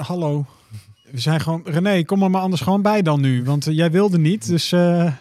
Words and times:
hallo. 0.00 0.46
We 1.10 1.20
zijn 1.20 1.40
gewoon... 1.40 1.62
René, 1.64 2.04
kom 2.04 2.22
er 2.22 2.30
maar 2.30 2.40
anders 2.40 2.62
gewoon 2.62 2.82
bij 2.82 3.02
dan 3.02 3.20
nu. 3.20 3.44
Want 3.44 3.66
eh, 3.66 3.74
jij 3.74 3.90
wilde 3.90 4.18
niet, 4.18 4.46
dus... 4.46 4.72
eh, 4.72 5.12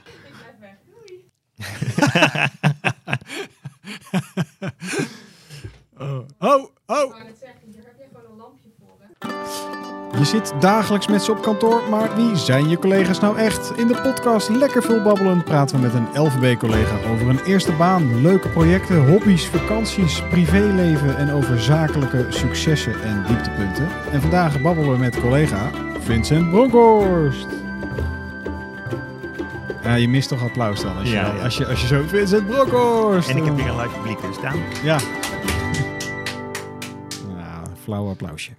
zit 10.27 10.53
dagelijks 10.59 11.07
met 11.07 11.23
ze 11.23 11.31
op 11.31 11.41
kantoor, 11.41 11.81
maar 11.89 12.15
wie 12.15 12.35
zijn 12.35 12.69
je 12.69 12.79
collega's 12.79 13.19
nou 13.19 13.37
echt? 13.37 13.77
In 13.77 13.87
de 13.87 14.01
podcast 14.01 14.49
Lekker 14.49 14.83
Veel 14.83 15.01
Babbelen 15.01 15.43
praten 15.43 15.75
we 15.75 15.81
met 15.81 15.93
een 15.93 16.21
LVB-collega 16.21 17.09
over 17.11 17.29
een 17.29 17.43
eerste 17.45 17.71
baan, 17.71 18.21
leuke 18.21 18.49
projecten, 18.49 19.07
hobby's, 19.09 19.45
vakanties, 19.47 20.23
privéleven 20.29 21.17
en 21.17 21.31
over 21.31 21.61
zakelijke 21.61 22.25
successen 22.29 23.01
en 23.03 23.23
dieptepunten. 23.27 23.87
En 24.11 24.21
vandaag 24.21 24.61
babbelen 24.61 24.91
we 24.91 24.97
met 24.97 25.19
collega 25.19 25.69
Vincent 25.99 26.49
Bronkhorst. 26.49 27.47
Ja, 29.83 29.95
je 29.95 30.07
mist 30.07 30.29
toch 30.29 30.41
applaus 30.43 30.81
dan 30.81 30.97
als 30.97 31.07
je, 31.09 31.13
Ja, 31.15 31.33
ja. 31.35 31.43
Als 31.43 31.57
je, 31.57 31.67
als 31.67 31.81
je 31.81 31.87
zo 31.87 32.03
Vincent 32.07 32.47
Bronkhorst. 32.47 33.29
En 33.29 33.37
ik 33.37 33.45
heb 33.45 33.55
weer 33.55 33.67
een 33.67 33.77
live 33.77 33.95
publiek 33.95 34.21
dus 34.21 34.35
staan. 34.35 34.59
Ja. 34.83 34.97
Nou, 37.37 37.67
flauw 37.83 38.09
applausje. 38.09 38.51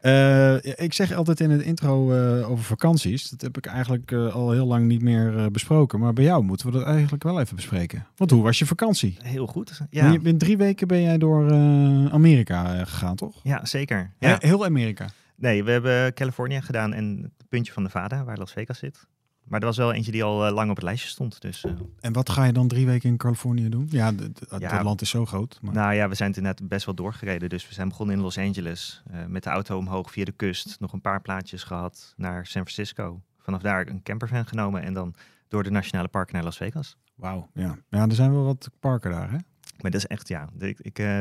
Eh, 0.00 0.84
ik 0.84 0.92
zeg 0.92 1.12
altijd 1.12 1.40
in 1.40 1.50
het 1.50 1.62
intro 1.62 2.12
eh, 2.12 2.50
over 2.50 2.64
vakanties. 2.64 3.30
Dat 3.30 3.40
heb 3.40 3.56
ik 3.56 3.66
eigenlijk 3.66 4.12
eh, 4.12 4.34
al 4.34 4.50
heel 4.50 4.66
lang 4.66 4.86
niet 4.86 5.02
meer 5.02 5.50
besproken. 5.50 6.00
Maar 6.00 6.12
bij 6.12 6.24
jou 6.24 6.42
moeten 6.42 6.66
we 6.66 6.72
dat 6.72 6.86
eigenlijk 6.86 7.22
wel 7.22 7.40
even 7.40 7.56
bespreken. 7.56 8.06
Want 8.16 8.30
hoe 8.30 8.42
was 8.42 8.58
je 8.58 8.66
vakantie? 8.66 9.16
Heel 9.22 9.46
goed. 9.46 9.80
Ja. 9.90 10.12
Je 10.12 10.20
bent 10.20 10.40
drie 10.40 10.56
weken 10.56 10.88
ben 10.88 11.02
jij 11.02 11.18
door 11.18 11.52
Amerika 12.12 12.84
gegaan, 12.84 13.16
toch? 13.16 13.40
ja 13.42 13.64
zeker. 13.64 14.12
Ja. 14.18 14.28
Ja. 14.28 14.36
Heel 14.38 14.64
Amerika. 14.64 15.08
Nee, 15.36 15.64
we 15.64 15.70
hebben 15.70 16.14
Californië 16.14 16.60
gedaan 16.60 16.92
en 16.92 17.18
het 17.38 17.48
puntje 17.48 17.72
van 17.72 17.82
Nevada, 17.82 18.24
waar 18.24 18.38
Las 18.38 18.52
Vegas 18.52 18.78
zit. 18.78 19.06
Maar 19.50 19.60
er 19.60 19.66
was 19.66 19.76
wel 19.76 19.92
eentje 19.92 20.12
die 20.12 20.24
al 20.24 20.46
eh, 20.46 20.52
lang 20.52 20.70
op 20.70 20.76
het 20.76 20.84
lijstje 20.84 21.08
stond. 21.08 21.40
Dus 21.40 21.64
eh, 21.64 21.72
En 22.00 22.12
wat 22.12 22.30
ga 22.30 22.44
je 22.44 22.52
dan 22.52 22.68
drie 22.68 22.86
weken 22.86 23.08
in 23.08 23.16
Californië 23.16 23.68
doen? 23.68 23.86
Ja, 23.90 24.12
dat 24.12 24.82
land 24.82 25.00
is 25.00 25.10
zo 25.10 25.26
groot. 25.26 25.58
Maar... 25.62 25.74
nou 25.74 25.94
ja, 25.94 26.08
we 26.08 26.14
zijn 26.14 26.32
toen 26.32 26.42
net 26.42 26.68
best 26.68 26.86
wel 26.86 26.94
doorgereden. 26.94 27.48
Dus 27.48 27.68
we 27.68 27.74
zijn 27.74 27.88
begonnen 27.88 28.16
in 28.16 28.22
Los 28.22 28.38
Angeles. 28.38 29.02
eh, 29.10 29.24
met 29.26 29.42
de 29.42 29.50
auto 29.50 29.76
omhoog 29.76 30.10
via 30.10 30.24
de 30.24 30.32
kust. 30.32 30.76
Nog 30.80 30.92
een 30.92 31.00
paar 31.00 31.20
plaatjes 31.20 31.62
gehad 31.62 32.14
naar 32.16 32.46
San 32.46 32.62
Francisco. 32.62 33.22
Vanaf 33.38 33.62
daar 33.62 33.86
een 33.86 34.02
campervan 34.02 34.46
genomen 34.46 34.82
en 34.82 34.94
dan 34.94 35.14
door 35.48 35.62
de 35.62 35.70
nationale 35.70 36.08
parken 36.08 36.34
naar 36.34 36.44
Las 36.44 36.56
Vegas. 36.56 36.96
Wauw, 37.14 37.50
ja. 37.54 37.78
Ja, 37.88 38.08
er 38.08 38.14
zijn 38.14 38.32
wel 38.32 38.44
wat 38.44 38.70
parken 38.80 39.10
daar, 39.10 39.30
hè? 39.30 39.38
Maar 39.82 39.90
dat 39.90 40.00
is 40.00 40.06
echt, 40.06 40.28
ja. 40.28 40.48
Ik, 40.58 40.78
ik 40.80 40.98
eh, 40.98 41.20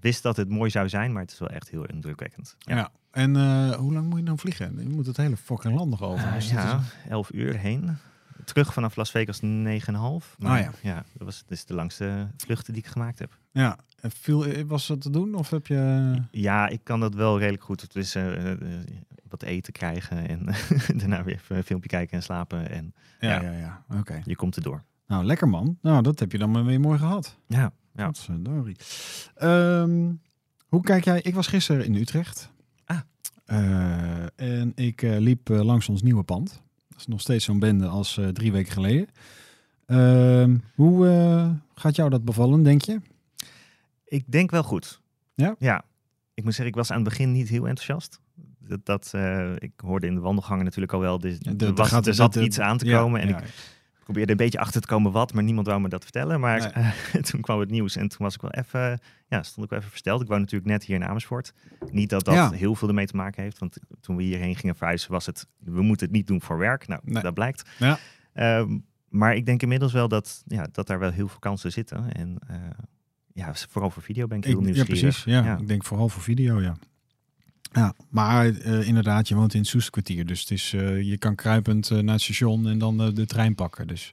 wist 0.00 0.22
dat 0.22 0.36
het 0.36 0.48
mooi 0.48 0.70
zou 0.70 0.88
zijn, 0.88 1.12
maar 1.12 1.22
het 1.22 1.32
is 1.32 1.38
wel 1.38 1.48
echt 1.50 1.70
heel 1.70 1.84
indrukwekkend. 1.86 2.56
Ja. 2.58 2.90
En 3.10 3.36
eh, 3.36 3.70
hoe 3.70 3.92
lang 3.92 4.08
moet 4.08 4.18
je 4.18 4.24
dan 4.24 4.38
vliegen? 4.38 4.78
Je 4.78 4.88
moet 4.88 5.06
het 5.06 5.16
hele 5.16 5.36
fucking 5.36 5.74
land 5.74 5.90
nog 5.90 6.02
over. 6.02 6.26
Eh, 6.26 6.34
Dus 6.34 6.48
dat 6.50 6.58
is- 6.58 6.64
ja, 6.64 6.80
11 7.08 7.32
uur 7.32 7.56
heen. 7.58 7.96
Terug 8.44 8.72
vanaf 8.72 8.96
Las 8.96 9.10
Vegas 9.10 9.40
9,5. 9.40 10.36
Maar 10.38 10.50
Ah, 10.58 10.58
ja. 10.64 10.70
ja. 10.82 10.94
dat 10.94 11.26
was 11.26 11.44
dus 11.46 11.64
de 11.64 11.74
langste 11.74 12.28
vluchten 12.36 12.72
die 12.72 12.82
ik 12.82 12.88
gemaakt 12.88 13.18
heb. 13.18 13.38
Ja, 13.52 13.78
en 14.00 14.10
viel, 14.10 14.64
was 14.66 14.86
dat 14.86 15.00
te 15.00 15.10
doen 15.10 15.34
of 15.34 15.50
heb 15.50 15.66
je... 15.66 16.12
Ja, 16.30 16.68
ik 16.68 16.80
kan 16.84 17.00
dat 17.00 17.14
wel 17.14 17.38
redelijk 17.38 17.62
goed. 17.62 17.86
Eh, 18.14 18.52
eh, 18.52 18.58
wat 19.28 19.42
eten 19.42 19.72
krijgen 19.72 20.28
en 20.28 20.46
daarna 20.98 21.22
weer 21.24 21.34
even 21.34 21.56
een 21.56 21.62
filmpje 21.64 21.88
kijken 21.88 22.16
en 22.16 22.22
slapen. 22.22 22.70
En 22.70 22.94
Ja, 23.20 23.30
Ja. 23.42 23.50
ja, 23.50 23.58
ja. 23.88 23.98
Oké. 23.98 24.20
je 24.24 24.36
komt 24.36 24.56
erdoor. 24.56 24.82
Nou, 25.06 25.24
lekker 25.24 25.48
man. 25.48 25.78
Nou, 25.82 26.02
dat 26.02 26.18
heb 26.18 26.32
je 26.32 26.38
dan 26.38 26.64
weer 26.64 26.80
mooi 26.80 26.98
gehad. 26.98 27.36
Ja, 27.46 27.72
ja. 27.94 28.12
Ehm, 29.34 30.12
hoe 30.68 30.82
kijk 30.82 31.04
jij? 31.04 31.20
Ik 31.20 31.34
was 31.34 31.46
gisteren 31.46 31.84
in 31.84 31.94
Utrecht. 31.94 32.52
Ah. 32.84 32.98
Eh, 33.44 34.24
en 34.36 34.72
ik 34.74 35.02
eh, 35.02 35.18
liep 35.18 35.50
eh, 35.50 35.60
langs 35.62 35.88
ons 35.88 36.02
nieuwe 36.02 36.22
pand. 36.22 36.62
Dat 36.88 36.98
is 36.98 37.06
nog 37.06 37.20
steeds 37.20 37.44
zo'n 37.44 37.58
bende 37.58 37.86
als 37.86 38.20
drie 38.32 38.52
weken 38.52 38.72
geleden. 38.72 39.06
Ehm, 39.86 40.56
hoe 40.74 41.06
gaat 41.74 41.96
jou 41.96 42.10
dat 42.10 42.24
bevallen, 42.24 42.62
denk 42.62 42.82
je? 42.82 43.00
Ik 44.04 44.24
denk 44.26 44.50
wel 44.50 44.62
goed. 44.62 45.00
Ja? 45.34 45.54
Ja. 45.58 45.84
Ik 46.34 46.44
moet 46.44 46.54
zeggen, 46.54 46.66
ik 46.70 46.74
was 46.74 46.90
aan 46.90 47.00
het 47.00 47.08
begin 47.08 47.32
niet 47.32 47.48
heel 47.48 47.66
enthousiast. 47.68 48.20
Dat, 48.58 48.86
dat, 48.86 49.12
ik 49.58 49.72
hoorde 49.76 50.06
in 50.06 50.14
de 50.14 50.20
wandelgangen 50.20 50.64
natuurlijk 50.64 50.92
al 50.92 51.00
wel, 51.00 51.18
dus, 51.18 51.36
Ja, 51.38 51.52
er, 51.58 51.74
was, 51.74 51.88
gaat- 51.88 52.06
er 52.06 52.14
zat 52.14 52.32
de- 52.32 52.44
iets 52.44 52.60
aan 52.60 52.78
te 52.78 52.86
ja, 52.86 52.98
komen. 52.98 53.20
En 53.20 53.28
ja. 53.28 53.38
ik 53.40 53.44
probeerde 54.10 54.32
een 54.32 54.38
beetje 54.38 54.58
achter 54.58 54.80
te 54.80 54.86
komen 54.86 55.12
wat, 55.12 55.32
maar 55.32 55.42
niemand 55.42 55.66
wou 55.66 55.80
me 55.80 55.88
dat 55.88 56.02
vertellen. 56.02 56.40
Maar 56.40 56.72
Nee. 57.12 57.22
toen 57.30 57.40
kwam 57.40 57.60
het 57.60 57.70
nieuws 57.70 57.96
en 57.96 58.08
toen 58.08 58.18
was 58.18 58.34
ik 58.34 58.40
wel 58.40 58.50
even, 58.50 59.00
ja, 59.28 59.42
stond 59.42 59.64
ik 59.64 59.70
wel 59.70 59.78
even 59.78 59.90
versteld. 59.90 60.20
Ik 60.22 60.28
woon 60.28 60.38
natuurlijk 60.40 60.70
net 60.70 60.84
hier 60.84 60.96
in 60.96 61.04
Amersfoort. 61.04 61.52
Niet 61.90 62.10
dat 62.10 62.24
dat 62.24 62.34
Ja. 62.34 62.50
heel 62.50 62.74
veel 62.74 62.88
ermee 62.88 63.06
te 63.06 63.16
maken 63.16 63.42
heeft, 63.42 63.58
want 63.58 63.76
toen 64.00 64.16
we 64.16 64.22
hierheen 64.22 64.56
gingen 64.56 64.76
verhuizen 64.76 65.10
was 65.10 65.26
het, 65.26 65.46
we 65.58 65.82
moeten 65.82 66.06
het 66.06 66.16
niet 66.16 66.26
doen 66.26 66.40
voor 66.42 66.58
werk. 66.58 66.86
Nou, 66.88 67.00
Nee. 67.04 67.22
dat 67.22 67.34
blijkt. 67.34 67.70
Ja. 67.78 67.98
Ehm, 68.32 68.78
maar 69.08 69.34
ik 69.34 69.46
denk 69.46 69.62
inmiddels 69.62 69.92
wel 69.92 70.08
dat, 70.08 70.42
ja, 70.46 70.66
dat 70.72 70.86
daar 70.86 70.98
wel 70.98 71.10
heel 71.10 71.28
veel 71.28 71.38
kansen 71.38 71.72
zitten. 71.72 72.12
En 72.12 72.38
eh, 72.46 72.56
ja, 73.32 73.54
vooral 73.68 73.90
voor 73.90 74.02
video 74.02 74.26
ben 74.26 74.38
ik 74.38 74.44
heel 74.44 74.52
Ik- 74.52 74.58
ja, 74.60 74.64
nieuwsgierig. 74.66 75.00
precies. 75.00 75.24
Ja, 75.24 75.44
Ja. 75.44 75.58
ik 75.58 75.68
denk 75.68 75.84
vooral 75.84 76.08
voor 76.08 76.22
video, 76.22 76.60
ja. 76.60 76.76
Ja, 77.72 77.94
maar 78.08 78.46
eh, 78.46 78.86
inderdaad, 78.86 79.28
je 79.28 79.34
woont 79.34 79.54
in 79.54 79.60
het 79.60 79.68
Soesterkwartier. 79.68 80.26
Dus 80.26 80.40
het 80.40 80.50
is, 80.50 80.72
eh, 80.72 81.02
je 81.02 81.16
kan 81.16 81.34
kruipend 81.34 81.90
eh, 81.90 81.98
naar 81.98 82.14
het 82.14 82.22
station 82.22 82.68
en 82.68 82.78
dan 82.78 83.14
de 83.14 83.26
trein 83.26 83.54
pakken. 83.54 83.86
Dus 83.86 84.12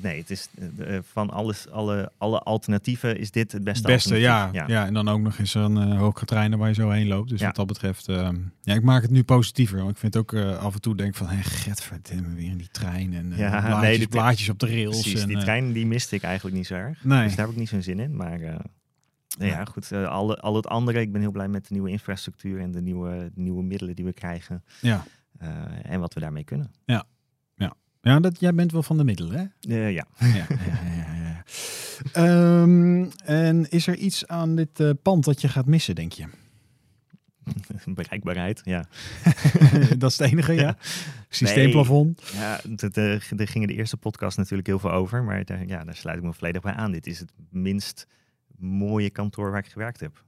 Nee, 0.00 0.18
het 0.18 0.30
is 0.30 0.48
van 1.12 1.30
alles, 1.30 1.70
alle, 1.70 2.10
alle 2.18 2.38
alternatieven 2.38 3.18
is 3.18 3.30
dit 3.30 3.52
het 3.52 3.64
beste. 3.64 3.86
beste, 3.86 4.16
ja, 4.16 4.44
alternatief. 4.44 4.74
ja. 4.76 4.86
En 4.86 4.94
dan 4.94 5.08
ook 5.08 5.20
nog 5.20 5.38
eens 5.38 5.54
een 5.54 5.76
uh, 5.88 5.98
hoge 5.98 6.24
treinen 6.24 6.58
waar 6.58 6.68
je 6.68 6.74
zo 6.74 6.90
heen 6.90 7.06
loopt. 7.06 7.28
Dus 7.28 7.40
Ja. 7.40 7.46
wat 7.46 7.56
dat 7.56 7.66
betreft, 7.66 8.06
ja, 8.62 8.74
ik 8.74 8.82
maak 8.82 9.02
het 9.02 9.10
nu 9.10 9.22
positiever. 9.22 9.78
Want 9.78 9.90
ik 9.90 9.96
vind 9.96 10.16
ook 10.16 10.34
af 10.34 10.74
en 10.74 10.80
toe 10.80 10.96
denk 10.96 11.14
van, 11.14 11.26
hé, 11.28 11.42
getverdimme, 11.42 12.34
weer 12.34 12.50
in 12.50 12.56
die 12.56 12.68
trein. 12.72 13.14
En 13.14 13.32
Ja, 13.36 13.60
blaadjes, 13.60 13.98
nee, 13.98 14.08
blaadjes 14.08 14.48
op 14.48 14.58
de 14.58 14.66
rails. 14.66 15.00
Precies, 15.00 15.22
en, 15.22 15.28
die 15.28 15.38
trein 15.38 15.72
die 15.72 15.86
miste 15.86 16.16
ik 16.16 16.22
eigenlijk 16.22 16.56
niet 16.56 16.66
zo 16.66 16.74
erg. 16.74 17.04
Nee. 17.04 17.24
Dus 17.24 17.34
daar 17.34 17.44
heb 17.44 17.54
ik 17.54 17.60
niet 17.60 17.68
zo'n 17.68 17.82
zin 17.82 18.00
in. 18.00 18.16
Maar 18.16 18.40
nee, 19.38 19.48
ja, 19.50 19.56
Nee. 19.56 19.66
goed. 19.66 19.92
eh, 19.92 20.08
alle, 20.08 20.36
al 20.40 20.56
het 20.56 20.66
andere, 20.66 21.00
ik 21.00 21.12
ben 21.12 21.20
heel 21.20 21.30
blij 21.30 21.48
met 21.48 21.62
de 21.68 21.72
nieuwe 21.72 21.90
infrastructuur 21.90 22.60
en 22.60 22.70
de 22.70 22.80
nieuwe, 22.80 23.30
nieuwe 23.34 23.62
middelen 23.62 23.94
die 23.94 24.04
we 24.04 24.12
krijgen. 24.12 24.64
ja. 24.80 25.04
eh, 25.38 25.90
en 25.92 26.00
wat 26.00 26.14
we 26.14 26.20
daarmee 26.20 26.44
kunnen. 26.44 26.70
Ja, 28.06 28.20
dat, 28.20 28.40
jij 28.40 28.54
bent 28.54 28.72
wel 28.72 28.82
van 28.82 28.96
de 28.96 29.04
middelen, 29.04 29.38
hè? 29.38 29.74
Eh, 29.74 29.92
ja. 29.92 30.06
ja, 30.18 30.26
ja, 30.34 30.46
ja, 30.96 31.14
ja. 31.14 31.42
Ehm, 32.12 33.04
en 33.24 33.70
is 33.70 33.86
er 33.86 33.96
iets 33.96 34.26
aan 34.26 34.56
dit 34.56 35.02
pand 35.02 35.24
dat 35.24 35.40
je 35.40 35.48
gaat 35.48 35.66
missen, 35.66 35.94
denk 35.94 36.12
je? 36.12 36.26
Bereikbaarheid, 37.94 38.60
ja. 38.64 38.84
dat 39.98 40.10
is 40.10 40.18
het 40.18 40.30
enige, 40.30 40.52
ja? 40.52 40.76
Systeemplafond? 41.28 42.22
Ja, 42.34 42.60
dat, 42.68 42.96
eh, 42.96 43.20
daar 43.30 43.48
gingen 43.48 43.68
de 43.68 43.74
eerste 43.74 43.96
podcast 43.96 44.36
natuurlijk 44.36 44.68
heel 44.68 44.78
veel 44.78 44.92
over. 44.92 45.22
Maar 45.24 45.44
daar, 45.44 45.66
ja, 45.66 45.84
daar 45.84 45.96
sluit 45.96 46.18
ik 46.18 46.24
me 46.24 46.32
volledig 46.32 46.62
bij 46.62 46.72
aan. 46.72 46.90
Dit 46.92 47.06
is 47.06 47.18
het 47.18 47.32
minst 47.50 48.06
mooie 48.58 49.10
kantoor 49.10 49.50
waar 49.50 49.64
ik 49.64 49.72
gewerkt 49.72 50.00
heb. 50.00 50.22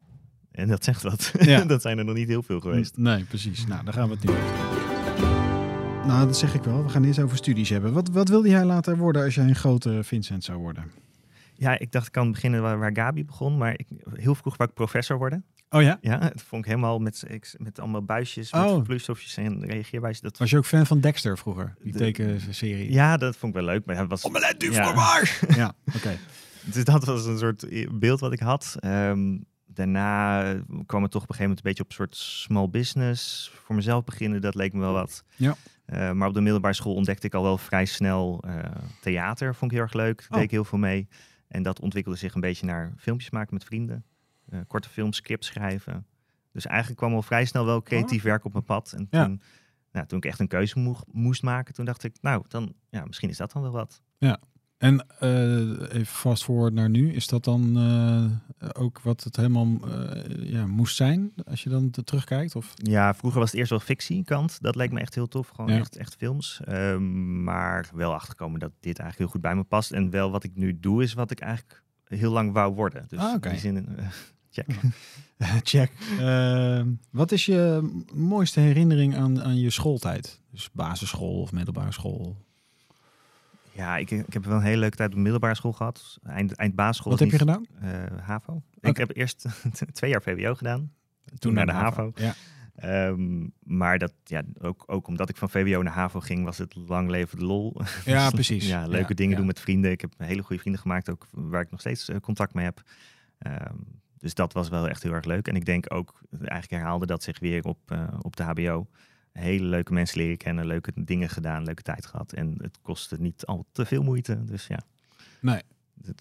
En 0.50 0.68
dat 0.68 0.84
zegt 0.84 1.02
wat. 1.02 1.32
Ja. 1.40 1.64
dat 1.74 1.82
zijn 1.82 1.98
er 1.98 2.04
nog 2.04 2.14
niet 2.14 2.28
heel 2.28 2.42
veel 2.42 2.60
geweest. 2.60 2.96
Nee, 2.96 3.24
precies. 3.24 3.66
Nou, 3.66 3.84
daar 3.84 3.92
gaan 3.94 4.08
we 4.08 4.14
het 4.14 4.24
nu 4.24 4.30
over. 4.30 6.06
Nou, 6.06 6.26
dat 6.26 6.36
zeg 6.36 6.54
ik 6.54 6.62
wel. 6.62 6.82
We 6.82 6.88
gaan 6.88 7.04
eerst 7.04 7.18
over 7.18 7.36
studies 7.36 7.68
hebben. 7.68 7.92
Wat, 7.92 8.08
wat 8.08 8.28
wilde 8.28 8.48
jij 8.48 8.64
later 8.64 8.96
worden 8.96 9.24
als 9.24 9.34
jij 9.34 9.44
een 9.44 9.54
grote 9.54 10.04
Vincent 10.04 10.44
zou 10.44 10.58
worden? 10.58 10.90
Ja, 11.54 11.78
ik 11.78 11.92
dacht 11.92 12.06
ik 12.06 12.12
kan 12.12 12.32
beginnen 12.32 12.62
waar, 12.62 12.78
waar 12.78 12.90
Gabi 12.96 13.24
begon. 13.24 13.56
Maar 13.58 13.72
ik, 13.76 13.86
heel 14.12 14.34
vroeg 14.34 14.56
wou 14.56 14.68
ik 14.68 14.74
professor 14.74 15.18
worden. 15.18 15.44
Oh 15.70 15.82
ja? 15.82 15.98
Ja, 16.00 16.16
dat 16.18 16.42
vond 16.42 16.64
ik 16.64 16.70
helemaal 16.70 16.98
met, 16.98 17.24
ik- 17.28 17.54
met 17.58 17.78
allemaal 17.80 18.02
buisjes, 18.02 18.52
met 18.52 18.62
Oh. 18.64 18.74
vervloeistofjes 18.74 19.36
en 19.36 19.64
reageerbuisjes. 19.66 20.20
Dat, 20.22 20.38
Was 20.38 20.50
je 20.50 20.56
ook 20.56 20.66
fan 20.66 20.86
van 20.86 21.00
Dexter 21.00 21.38
vroeger? 21.38 21.74
Die 21.82 21.92
De- 21.92 21.98
tekenserie? 21.98 22.92
ja, 22.92 23.16
dat 23.16 23.36
vond 23.36 23.54
ik 23.56 23.60
wel 23.62 23.68
leuk. 23.68 23.84
Maar 23.86 23.96
dat 23.96 24.08
was, 24.08 24.24
Omelette 24.24 24.66
du 24.66 24.72
Ja. 24.72 25.22
Ja, 25.56 25.72
oké. 25.94 26.16
Dus 26.74 26.84
dat 26.84 27.04
was 27.04 27.26
een 27.26 27.38
soort 27.38 27.66
beeld 27.98 28.20
wat 28.20 28.32
ik 28.32 28.40
had. 28.40 28.76
Ehm, 28.78 29.38
daarna 29.66 30.42
kwam 30.86 31.02
het 31.02 31.10
toch 31.10 31.22
op 31.22 31.28
een 31.28 31.34
gegeven 31.34 31.40
moment 31.40 31.58
een 31.58 31.62
beetje 31.62 31.82
op 31.82 31.88
een 31.88 31.94
soort 31.94 32.16
small 32.16 32.68
business. 32.68 33.50
Voor 33.64 33.74
mezelf 33.74 34.04
beginnen, 34.04 34.40
dat 34.40 34.54
leek 34.54 34.72
me 34.72 34.80
wel 34.80 34.92
wat. 34.92 35.24
Ja. 35.36 35.54
Eh, 35.84 36.12
maar 36.12 36.28
op 36.28 36.34
de 36.34 36.40
middelbare 36.40 36.74
school 36.74 36.94
ontdekte 36.94 37.26
ik 37.26 37.34
al 37.34 37.42
wel 37.42 37.58
vrij 37.58 37.84
snel 37.84 38.42
eh, 38.46 38.58
theater. 39.00 39.54
Vond 39.54 39.70
ik 39.70 39.76
heel 39.76 39.86
erg 39.86 39.94
leuk. 39.96 40.26
Oh. 40.28 40.34
deed 40.34 40.42
ik 40.44 40.50
heel 40.50 40.64
veel 40.64 40.78
mee. 40.78 41.08
En 41.48 41.62
dat 41.62 41.80
ontwikkelde 41.80 42.18
zich 42.18 42.34
een 42.34 42.40
beetje 42.40 42.66
naar 42.66 42.92
filmpjes 42.96 43.30
maken 43.30 43.54
met 43.54 43.64
vrienden. 43.64 44.04
Eh, 44.48 44.60
korte 44.66 44.88
films, 44.88 45.16
scripts 45.16 45.46
schrijven. 45.46 46.06
Dus 46.52 46.66
eigenlijk 46.66 46.98
kwam 46.98 47.14
al 47.14 47.22
vrij 47.22 47.44
snel 47.44 47.64
wel 47.64 47.82
creatief 47.82 48.22
werk 48.22 48.44
op 48.44 48.52
mijn 48.52 48.64
pad. 48.64 48.92
En 48.92 49.00
Oh. 49.00 49.06
Ja. 49.10 49.24
toen, 49.24 49.42
nou, 49.92 50.06
toen 50.06 50.18
ik 50.18 50.24
echt 50.24 50.40
een 50.40 50.48
keuze 50.48 50.96
moest 51.12 51.42
maken, 51.42 51.74
toen 51.74 51.84
dacht 51.84 52.04
ik, 52.04 52.16
nou, 52.20 52.44
dan, 52.48 52.74
ja, 52.90 53.04
misschien 53.04 53.28
is 53.28 53.36
dat 53.36 53.52
dan 53.52 53.62
wel 53.62 53.70
wat. 53.70 54.02
En 54.78 55.06
eh, 55.18 55.60
even 55.92 56.06
fast 56.06 56.44
forward 56.44 56.74
naar 56.74 56.90
nu. 56.90 57.12
Is 57.12 57.26
dat 57.26 57.44
dan 57.44 57.76
eh, 58.58 58.68
ook 58.82 59.00
wat 59.00 59.24
het 59.24 59.36
helemaal 59.36 59.66
eh, 59.90 60.50
ja, 60.52 60.66
moest 60.66 60.96
zijn? 60.96 61.32
Als 61.44 61.62
je 61.62 61.68
dan 61.70 61.90
te- 61.90 62.04
terugkijkt? 62.04 62.56
Of? 62.56 62.74
Ja, 62.76 63.14
vroeger 63.14 63.40
was 63.40 63.50
het 63.50 63.58
eerst 63.58 63.70
wel 63.70 63.80
fictiekant. 63.80 64.58
Dat 64.62 64.74
leek 64.76 64.92
me 64.92 65.00
echt 65.00 65.14
heel 65.14 65.28
tof. 65.28 65.48
Gewoon 65.48 65.72
Ja. 65.72 65.78
echt, 65.78 65.96
echt 65.96 66.14
films. 66.16 66.60
Ehm, 66.64 67.42
maar 67.44 67.88
wel 67.94 68.12
achterkomen 68.14 68.60
dat 68.60 68.70
dit 68.80 68.98
eigenlijk 68.98 69.18
heel 69.18 69.28
goed 69.28 69.40
bij 69.40 69.54
me 69.54 69.64
past. 69.64 69.90
En 69.92 70.10
wel 70.10 70.30
wat 70.30 70.44
ik 70.44 70.50
nu 70.54 70.80
doe, 70.80 71.02
is 71.02 71.12
wat 71.14 71.30
ik 71.30 71.40
eigenlijk 71.40 71.82
heel 72.04 72.32
lang 72.32 72.52
wou 72.52 72.74
worden. 72.74 73.04
Dus 73.08 73.18
Ah, 73.18 73.34
in 73.40 73.50
die 73.50 73.58
zin, 73.58 73.88
Check. 74.50 74.66
Check. 75.62 75.92
Ehm, 76.18 76.88
wat 77.10 77.32
is 77.32 77.46
je 77.46 77.90
mooiste 78.14 78.60
herinnering 78.60 79.16
aan, 79.16 79.42
aan 79.42 79.56
je 79.60 79.70
schooltijd? 79.70 80.40
Dus 80.50 80.70
basisschool 80.72 81.40
of 81.40 81.52
middelbare 81.52 81.92
school? 81.92 82.44
Ja, 83.76 83.96
ik, 83.96 84.10
ik 84.10 84.32
heb 84.32 84.44
wel 84.44 84.56
een 84.56 84.62
hele 84.62 84.80
leuke 84.80 84.96
tijd 84.96 85.08
op 85.08 85.14
de 85.14 85.20
middelbare 85.20 85.54
school 85.54 85.72
gehad. 85.72 86.18
Eind, 86.22 86.52
eind 86.52 86.74
basisschool. 86.74 87.10
Wat 87.12 87.20
heb 87.20 87.30
je 87.30 87.38
gedaan? 87.38 87.66
eh, 87.80 87.90
HAVO. 88.22 88.62
Ik 88.80 88.96
heb 88.96 89.16
eerst 89.16 89.44
twee 89.92 90.10
jaar 90.10 90.22
VWO 90.22 90.54
gedaan. 90.54 90.92
Toen, 91.38 91.54
naar 91.54 91.66
de 91.66 91.72
HAVO. 91.72 92.12
Ja. 92.14 92.34
Ehm, 92.76 93.46
maar 93.62 93.98
dat, 93.98 94.12
ja, 94.24 94.42
ook, 94.60 94.84
ook 94.86 95.06
omdat 95.06 95.28
ik 95.28 95.36
van 95.36 95.50
VWO 95.50 95.82
naar 95.82 95.92
HAVO 95.92 96.20
ging, 96.20 96.44
was 96.44 96.58
het 96.58 96.74
lang 96.74 97.10
leven 97.10 97.38
de 97.38 97.44
lol. 97.44 97.80
ja, 98.04 98.30
precies. 98.40 98.68
ja, 98.68 98.86
leuke 98.86 99.08
Ja, 99.08 99.14
dingen 99.14 99.30
ja. 99.32 99.36
doen 99.36 99.46
met 99.46 99.60
vrienden. 99.60 99.90
Ik 99.90 100.00
heb 100.00 100.12
hele 100.16 100.42
goede 100.42 100.60
vrienden 100.60 100.82
gemaakt, 100.82 101.10
ook 101.10 101.26
waar 101.30 101.62
ik 101.62 101.70
nog 101.70 101.80
steeds 101.80 102.08
eh, 102.08 102.16
contact 102.20 102.54
mee 102.54 102.64
heb. 102.64 102.82
Ehm, 103.38 103.74
dus 104.18 104.34
dat 104.34 104.52
was 104.52 104.68
wel 104.68 104.88
echt 104.88 105.02
heel 105.02 105.12
erg 105.12 105.24
leuk. 105.24 105.48
En 105.48 105.56
ik 105.56 105.64
denk 105.64 105.94
ook, 105.94 106.20
eigenlijk 106.30 106.70
herhaalde 106.70 107.06
dat 107.06 107.22
zich 107.22 107.38
weer 107.38 107.64
op, 107.64 107.78
eh, 107.90 108.08
op 108.20 108.36
de 108.36 108.42
HBO. 108.42 108.86
Hele 109.38 109.64
leuke 109.64 109.92
mensen 109.92 110.18
leren 110.18 110.36
kennen, 110.36 110.66
leuke 110.66 110.92
dingen 110.94 111.28
gedaan, 111.28 111.64
leuke 111.64 111.82
tijd 111.82 112.06
gehad. 112.06 112.32
En 112.32 112.54
het 112.60 112.78
kostte 112.82 113.16
niet 113.20 113.44
al 113.46 113.66
te 113.72 113.84
veel 113.86 114.02
moeite. 114.02 114.44
Dus 114.44 114.66
ja. 114.66 114.80
Nee. 115.40 115.60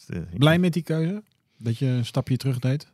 Eh, 0.08 0.20
Blij 0.38 0.60
met 0.60 0.74
die 0.74 0.84
keuze? 0.84 1.24
Dat 1.58 1.78
je 1.78 1.86
een 1.86 2.06
stapje 2.06 2.38
terug 2.38 2.60
deed? 2.60 2.94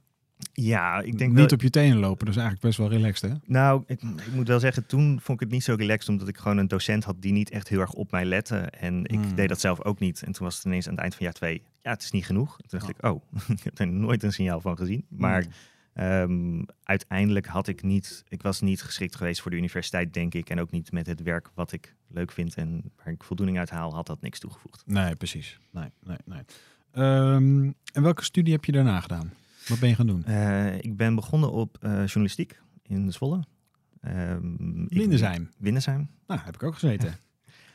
Ja, 0.53 0.99
ik 1.01 1.17
denk 1.17 1.29
Niet 1.31 1.39
wel, 1.39 1.47
op 1.53 1.61
je 1.61 1.69
tenen 1.69 1.97
lopen, 1.97 2.25
dus 2.25 2.35
eigenlijk 2.35 2.65
best 2.65 2.77
wel 2.77 2.89
relaxed, 2.89 3.31
hè? 3.31 3.37
Nou, 3.45 3.83
ik, 3.87 4.01
ik 4.01 4.33
moet 4.33 4.47
wel 4.47 4.59
zeggen, 4.59 4.85
toen 4.85 5.19
vond 5.21 5.41
ik 5.41 5.45
het 5.45 5.49
niet 5.53 5.63
zo 5.63 5.75
relaxed, 5.75 6.09
omdat 6.09 6.27
ik 6.27 6.37
gewoon 6.37 6.57
een 6.57 6.67
docent 6.67 7.03
had 7.03 7.21
die 7.21 7.31
niet 7.31 7.49
echt 7.49 7.67
heel 7.67 7.79
erg 7.79 7.93
op 7.93 8.11
mij 8.11 8.25
lette. 8.25 8.55
En 8.57 9.03
ik 9.05 9.19
Hmm. 9.19 9.35
deed 9.35 9.49
dat 9.49 9.59
zelf 9.59 9.83
ook 9.83 9.99
niet. 9.99 10.23
En 10.23 10.31
toen 10.31 10.45
was 10.45 10.55
het 10.55 10.65
ineens 10.65 10.85
aan 10.85 10.91
het 10.91 11.01
eind 11.01 11.15
van 11.15 11.23
jaar 11.25 11.33
twee, 11.33 11.61
ja, 11.81 11.91
het 11.91 12.01
is 12.03 12.11
niet 12.11 12.25
genoeg. 12.25 12.57
Toen 12.57 12.79
dacht 12.79 12.89
ik, 12.89 13.05
oh, 13.05 13.21
ik 13.57 13.63
heb 13.63 13.79
er 13.79 13.87
nooit 13.87 14.23
een 14.23 14.33
signaal 14.33 14.61
van 14.61 14.77
gezien. 14.77 15.05
Maar 15.09 15.41
Hmm. 15.41 15.51
Ehm, 15.93 16.63
uiteindelijk 16.83 17.45
had 17.45 17.67
ik 17.67 17.83
niet, 17.83 18.23
ik 18.29 18.41
was 18.41 18.61
niet 18.61 18.81
geschikt 18.81 19.15
geweest 19.15 19.41
voor 19.41 19.51
de 19.51 19.57
universiteit, 19.57 20.13
denk 20.13 20.33
ik. 20.33 20.49
En 20.49 20.59
ook 20.59 20.71
niet 20.71 20.91
met 20.91 21.07
het 21.07 21.21
werk 21.21 21.49
wat 21.53 21.71
ik 21.71 21.95
leuk 22.07 22.31
vind 22.31 22.55
en 22.55 22.91
waar 22.95 23.07
ik 23.13 23.23
voldoening 23.23 23.57
uit 23.59 23.69
haal, 23.69 23.93
had 23.93 24.07
dat 24.07 24.21
niks 24.21 24.39
toegevoegd. 24.39 24.83
Nee, 24.85 25.15
precies. 25.15 25.59
Nee, 25.71 25.89
nee, 26.03 26.17
nee. 26.25 26.41
Ehm, 26.91 27.71
en 27.93 28.01
welke 28.01 28.23
studie 28.23 28.53
heb 28.53 28.65
je 28.65 28.71
daarna 28.71 28.99
gedaan? 28.99 29.33
Wat 29.67 29.79
ben 29.79 29.89
je 29.89 29.95
gaan 29.95 30.07
doen? 30.07 30.25
Eh, 30.25 30.77
ik 30.77 30.97
ben 30.97 31.15
begonnen 31.15 31.51
op 31.51 31.77
eh, 31.81 31.91
journalistiek 31.91 32.59
in 32.83 33.11
Zwolle. 33.11 33.43
Ik- 34.87 34.97
Windesheim. 34.97 35.49
Windesheim. 35.57 36.09
Nou, 36.27 36.39
heb 36.43 36.55
ik 36.55 36.63
ook 36.63 36.73
gezeten. 36.73 37.13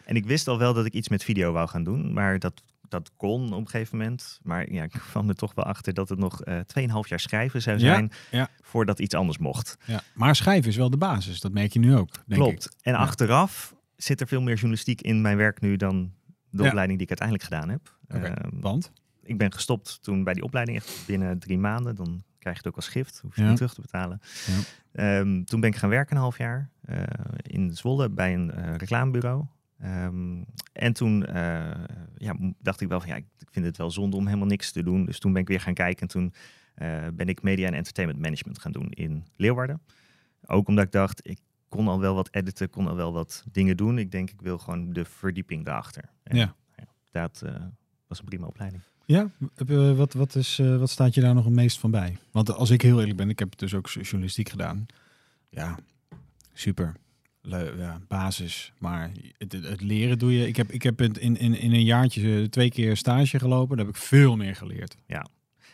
En 0.04 0.16
ik 0.16 0.26
wist 0.26 0.48
al 0.48 0.58
wel 0.58 0.74
dat 0.74 0.86
ik 0.86 0.92
iets 0.92 1.08
met 1.08 1.24
video 1.24 1.52
wou 1.52 1.68
gaan 1.68 1.84
doen, 1.84 2.12
maar 2.12 2.38
dat, 2.38 2.62
dat 2.88 3.10
kon 3.16 3.52
op 3.52 3.60
een 3.60 3.68
gegeven 3.68 3.98
moment. 3.98 4.40
Maar 4.42 4.72
ja, 4.72 4.82
ik 4.82 4.90
kwam 4.90 5.28
er 5.28 5.34
toch 5.34 5.54
wel 5.54 5.64
achter 5.64 5.94
dat 5.94 6.08
het 6.08 6.18
nog 6.18 6.42
eh 6.42 6.58
2,5 6.58 7.08
jaar 7.08 7.20
schrijven 7.20 7.62
zou 7.62 7.78
zijn 7.78 8.10
ja. 8.30 8.48
voordat 8.60 8.98
iets 8.98 9.14
anders 9.14 9.38
mocht. 9.38 9.76
Ja. 9.84 10.00
Maar 10.14 10.36
schrijven 10.36 10.70
is 10.70 10.76
wel 10.76 10.90
de 10.90 10.96
basis. 10.96 11.40
Dat 11.40 11.52
merk 11.52 11.72
je 11.72 11.78
nu 11.78 11.96
ook, 11.96 12.12
denk 12.26 12.40
Klopt. 12.40 12.64
ik. 12.64 12.72
En 12.82 12.94
achteraf 12.94 13.74
zit 13.96 14.20
er 14.20 14.26
veel 14.26 14.40
meer 14.40 14.54
journalistiek 14.54 15.00
in 15.00 15.20
mijn 15.20 15.36
werk 15.36 15.60
nu 15.60 15.76
dan 15.76 16.12
de 16.50 16.64
opleiding 16.64 16.98
die 16.98 17.08
ik 17.08 17.20
uiteindelijk 17.20 17.48
gedaan 17.48 17.68
heb. 17.68 17.96
Ehm, 18.08 18.60
Want? 18.60 18.92
ik 19.26 19.38
ben 19.38 19.52
gestopt 19.52 19.98
toen 20.02 20.24
bij 20.24 20.34
die 20.34 20.42
opleiding, 20.42 20.76
echt 20.76 21.02
binnen 21.06 21.38
drie 21.38 21.58
maanden. 21.58 21.94
Dan 21.94 22.22
krijg 22.38 22.56
je 22.56 22.62
het 22.62 22.66
ook 22.66 22.76
als 22.76 22.88
gift, 22.88 23.20
hoef 23.22 23.36
je 23.36 23.42
niet 23.42 23.56
terug 23.56 23.74
te 23.74 23.80
betalen. 23.80 24.20
Ja. 24.46 24.54
Ehm, 24.92 25.44
toen 25.44 25.60
ben 25.60 25.70
ik 25.70 25.76
gaan 25.76 25.90
werken 25.90 26.16
een 26.16 26.22
half 26.22 26.38
jaar 26.38 26.70
eh, 26.84 27.02
in 27.42 27.74
Zwolle 27.74 28.10
bij 28.10 28.34
een 28.34 28.50
eh, 28.50 28.74
reclamebureau. 28.74 29.44
Ehm, 29.78 30.42
en 30.72 30.92
toen 30.92 31.26
eh, 31.26 31.84
ja, 32.16 32.36
dacht 32.58 32.80
ik 32.80 32.88
wel 32.88 33.00
van 33.00 33.08
ja, 33.08 33.16
ik 33.16 33.26
vind 33.50 33.66
het 33.66 33.76
wel 33.76 33.90
zonde 33.90 34.16
om 34.16 34.26
helemaal 34.26 34.46
niks 34.46 34.72
te 34.72 34.82
doen. 34.82 35.04
Dus 35.04 35.18
toen 35.18 35.32
ben 35.32 35.42
ik 35.42 35.48
weer 35.48 35.60
gaan 35.60 35.74
kijken 35.74 36.00
en 36.00 36.08
toen 36.08 36.34
eh, 36.74 37.06
ben 37.14 37.28
ik 37.28 37.42
media 37.42 37.66
en 37.66 37.74
entertainment 37.74 38.20
management 38.20 38.58
gaan 38.58 38.72
doen 38.72 38.90
in 38.90 39.24
Leeuwarden. 39.36 39.82
Ook 40.46 40.68
omdat 40.68 40.84
ik 40.84 40.92
dacht, 40.92 41.28
ik 41.28 41.38
kon 41.68 41.88
al 41.88 42.00
wel 42.00 42.14
wat 42.14 42.28
editen, 42.34 42.70
kon 42.70 42.88
al 42.88 42.96
wel 42.96 43.12
wat 43.12 43.44
dingen 43.52 43.76
doen. 43.76 43.98
Ik 43.98 44.10
denk, 44.10 44.30
ik 44.30 44.40
wil 44.40 44.58
gewoon 44.58 44.92
de 44.92 45.04
verdieping 45.04 45.64
daarachter. 45.64 46.04
En, 46.22 46.36
Ja. 46.36 46.54
Dat 47.10 47.42
eh, 47.42 47.54
was 48.06 48.18
een 48.18 48.24
prima 48.24 48.46
opleiding. 48.46 48.82
Ja, 49.04 49.30
wat, 49.96 50.12
wat, 50.12 50.34
is, 50.34 50.56
wat 50.56 50.90
staat 50.90 51.14
je 51.14 51.20
daar 51.20 51.34
nog 51.34 51.44
het 51.44 51.54
meest 51.54 51.78
van 51.78 51.90
bij? 51.90 52.16
Want 52.30 52.52
als 52.52 52.70
ik 52.70 52.82
heel 52.82 52.98
eerlijk 53.00 53.16
ben, 53.16 53.28
ik 53.28 53.38
heb 53.38 53.58
dus 53.58 53.74
ook 53.74 53.88
journalistiek 53.88 54.48
gedaan. 54.48 54.86
Ja, 55.48 55.78
super. 56.52 56.94
Ja, 57.48 58.00
basis. 58.08 58.72
Maar 58.78 59.10
het, 59.38 59.52
het- 59.52 59.68
het 59.68 59.80
leren 59.80 60.18
doe 60.18 60.32
je. 60.38 60.46
Ik 60.46 60.56
heb, 60.56 60.70
ik 60.70 60.82
heb 60.82 60.98
het 60.98 61.18
in, 61.18 61.36
in, 61.38 61.54
in 61.58 61.72
een 61.72 61.84
jaartje 61.84 62.36
eh, 62.40 62.44
twee 62.44 62.70
keer 62.70 62.96
stage 62.96 63.38
gelopen. 63.38 63.76
Daar 63.76 63.86
heb 63.86 63.94
ik 63.94 64.00
veel 64.02 64.36
meer 64.36 64.56
geleerd. 64.56 64.96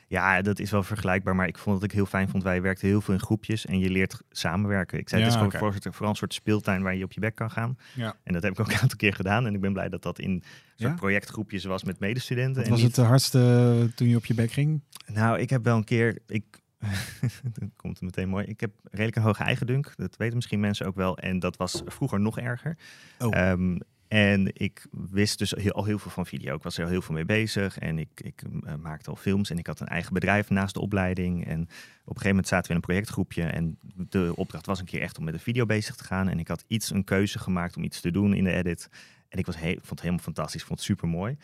Ja, 0.08 0.42
dat 0.42 0.58
is 0.58 0.70
wel 0.70 0.82
vergelijkbaar, 0.82 1.36
maar 1.36 1.46
ik 1.46 1.58
vond 1.58 1.80
dat 1.80 1.90
ik 1.90 1.94
heel 1.96 2.06
fijn 2.06 2.28
vond. 2.28 2.42
Wij 2.42 2.62
werkten 2.62 2.88
heel 2.88 3.00
veel 3.00 3.14
in 3.14 3.20
groepjes 3.20 3.66
en 3.66 3.78
je 3.78 3.90
leert 3.90 4.22
samenwerken. 4.30 4.98
Ik 4.98 5.08
zei, 5.08 5.22
het 5.22 5.32
Ja, 5.32 5.38
is 5.38 5.52
gewoon 5.52 5.72
vooral 5.92 6.10
een 6.10 6.16
soort 6.16 6.34
speeltuin 6.34 6.82
waar 6.82 6.94
je 6.96 7.04
op 7.04 7.12
je 7.12 7.20
bek 7.20 7.34
kan 7.34 7.50
gaan. 7.50 7.76
Ja. 7.94 8.16
En 8.25 8.32
dat 8.32 8.42
heb 8.42 8.52
ik 8.52 8.60
ook 8.60 8.66
een 8.72 8.78
aantal 8.80 8.96
keer 8.96 9.14
gedaan. 9.14 9.46
En 9.46 9.54
ik 9.54 9.60
ben 9.60 9.72
blij 9.72 9.88
dat 9.88 10.02
dat 10.02 10.18
in 10.18 10.42
soort 10.76 10.90
Ja? 10.90 10.96
projectgroepjes 10.96 11.64
was 11.64 11.84
met 11.84 11.98
medestudenten. 12.00 12.54
Wat 12.54 12.64
en 12.64 12.70
was 12.70 12.78
niet- 12.78 12.86
het 12.86 12.96
de 12.96 13.02
hardste 13.02 13.90
toen 13.94 14.08
je 14.08 14.16
op 14.16 14.25
je 14.26 14.34
bek 14.34 14.52
ging? 14.52 14.80
Nou, 15.06 15.38
ik 15.38 15.50
heb 15.50 15.64
wel 15.64 15.76
een 15.76 15.84
keer... 15.84 16.18
Ik, 16.26 16.44
dan 17.58 17.73
komt 17.76 17.94
het 17.94 18.02
meteen 18.02 18.29
mooi. 18.29 18.44
Ik 18.44 18.61
heb 18.61 18.73
redelijk 18.90 19.17
een 19.17 19.23
hoge 19.23 19.43
eigendunk. 19.44 19.93
Dat 19.96 20.17
weten 20.17 20.34
misschien 20.34 20.61
mensen 20.61 20.87
ook 20.87 20.96
wel. 20.96 21.19
En 21.19 21.38
dat 21.38 21.56
was 21.56 21.82
vroeger 21.87 22.20
nog 22.20 22.38
erger. 22.38 22.76
Oh. 23.19 23.37
Ehm, 23.37 23.76
en 24.08 24.50
ik 24.52 24.87
wist 25.11 25.38
dus 25.38 25.50
heel, 25.50 25.73
al 25.73 25.84
heel 25.84 25.99
veel 25.99 26.11
van 26.11 26.26
video. 26.26 26.55
Ik 26.55 26.62
was 26.62 26.79
er 26.79 26.84
al 26.84 26.90
heel 26.90 27.02
veel 27.02 27.14
mee 27.14 27.25
bezig. 27.25 27.79
En 27.79 27.99
ik, 27.99 28.08
ik 28.14 28.43
eh, 28.64 28.75
maakte 28.75 29.11
al 29.11 29.17
films. 29.17 29.50
En 29.50 29.58
ik 29.58 29.67
had 29.67 29.81
een 29.81 29.87
eigen 29.87 30.12
bedrijf 30.12 30.50
naast 30.50 30.75
de 30.75 30.81
opleiding. 30.81 31.46
En 31.46 31.61
op 31.61 31.69
een 31.69 31.70
gegeven 32.06 32.29
moment 32.29 32.49
zaten 32.49 32.64
we 32.67 32.70
in 32.70 32.76
een 32.76 32.87
projectgroepje. 32.87 33.43
En 33.43 33.78
de 33.94 34.32
opdracht 34.37 34.67
was 34.67 34.78
een 34.78 34.85
keer 34.87 35.00
echt 35.00 35.19
om 35.19 35.25
met 35.25 35.35
een 35.35 35.40
video 35.40 35.67
bezig 35.67 35.94
te 35.96 36.05
gaan. 36.05 36.28
En 36.28 36.38
ik 36.38 36.49
had 36.49 36.64
iets, 36.67 36.90
een 36.90 37.05
keuze 37.05 37.38
gemaakt 37.38 37.76
om 37.76 37.82
iets 37.85 38.00
te 38.00 38.11
doen 38.11 38.35
in 38.35 38.44
de 38.44 38.52
edit. 38.52 38.88
En 39.28 39.38
ik 39.38 39.46
was 39.46 39.56
he- 39.56 39.73
vond 39.73 39.88
het 39.88 40.00
helemaal 40.00 40.25
fantastisch. 40.25 40.61
Ik 40.61 40.67
vond 40.67 40.78
het 40.78 40.88
super 40.88 41.08
mooi. 41.08 41.37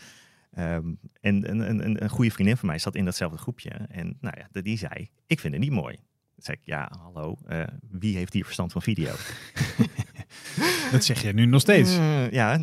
Ehm, 0.53 0.93
en 1.21 1.51
een, 1.51 1.71
een, 1.71 2.03
een, 2.03 2.09
goede 2.09 2.31
vriendin 2.31 2.57
van 2.57 2.69
mij 2.69 2.79
zat 2.79 2.95
in 2.95 3.05
datzelfde 3.05 3.39
groepje. 3.39 3.71
En 3.71 4.17
nou 4.21 4.35
ja, 4.39 4.61
die 4.63 4.79
zei, 4.79 5.11
ik 5.27 5.41
vind 5.41 5.55
het 5.55 5.63
niet 5.63 5.73
mooi. 5.73 5.95
Toen 5.97 6.45
zei 6.47 6.57
ik, 6.61 6.63
ja, 6.67 6.93
hallo, 7.03 7.37
eh, 7.47 7.63
wie 7.91 8.17
heeft 8.17 8.33
hier 8.33 8.45
verstand 8.45 8.73
van 8.73 8.83
video? 8.83 9.15
Dat 10.93 11.05
zeg 11.05 11.23
je 11.23 11.33
nu 11.33 11.47
nog 11.47 11.61
steeds. 11.61 11.97
Eh, 11.97 12.31
ja. 12.31 12.61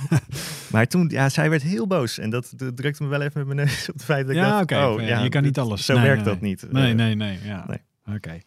maar 0.72 0.86
toen, 0.86 1.08
ja, 1.08 1.28
zij 1.28 1.50
werd 1.50 1.62
heel 1.62 1.86
boos. 1.86 2.18
En 2.18 2.30
dat, 2.30 2.52
dat 2.56 2.76
drukte 2.76 3.02
me 3.02 3.08
wel 3.08 3.20
even 3.20 3.46
met 3.46 3.54
mijn 3.56 3.68
neus 3.68 3.88
op 3.90 3.98
de 3.98 4.04
feit 4.04 4.26
dat 4.26 4.36
ik 4.36 4.42
Ja, 4.42 4.48
dacht, 4.50 4.62
oké. 4.62 4.84
oh, 4.84 5.00
ja, 5.06 5.22
Je 5.22 5.28
kan 5.28 5.42
niet 5.42 5.58
alles. 5.58 5.84
Zo 5.84 5.94
Nee, 5.94 6.02
werkt 6.02 6.24
nee, 6.24 6.32
dat 6.32 6.40
niet. 6.40 6.72
Nee, 6.72 6.90
Eh, 6.90 6.96
nee, 6.96 7.14
nee. 7.14 7.38
Ja. 7.42 7.64
nee. 7.66 8.14
Oké. 8.16 8.38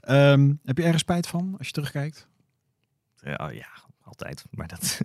Ehm, 0.00 0.52
heb 0.64 0.76
je 0.76 0.82
ergens 0.82 1.02
spijt 1.02 1.26
van 1.26 1.54
als 1.58 1.66
je 1.66 1.72
terugkijkt? 1.72 2.28
eh, 3.20 3.34
oh 3.36 3.52
ja, 3.52 3.66
altijd. 4.02 4.44
Maar 4.50 4.68
dat... 4.68 5.00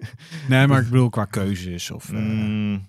Nee, 0.48 0.68
maar 0.68 0.82
ik 0.82 0.90
bedoel 0.90 1.10
qua 1.10 1.26
keuzes 1.26 1.92
of... 1.92 2.12
Mm, 2.12 2.88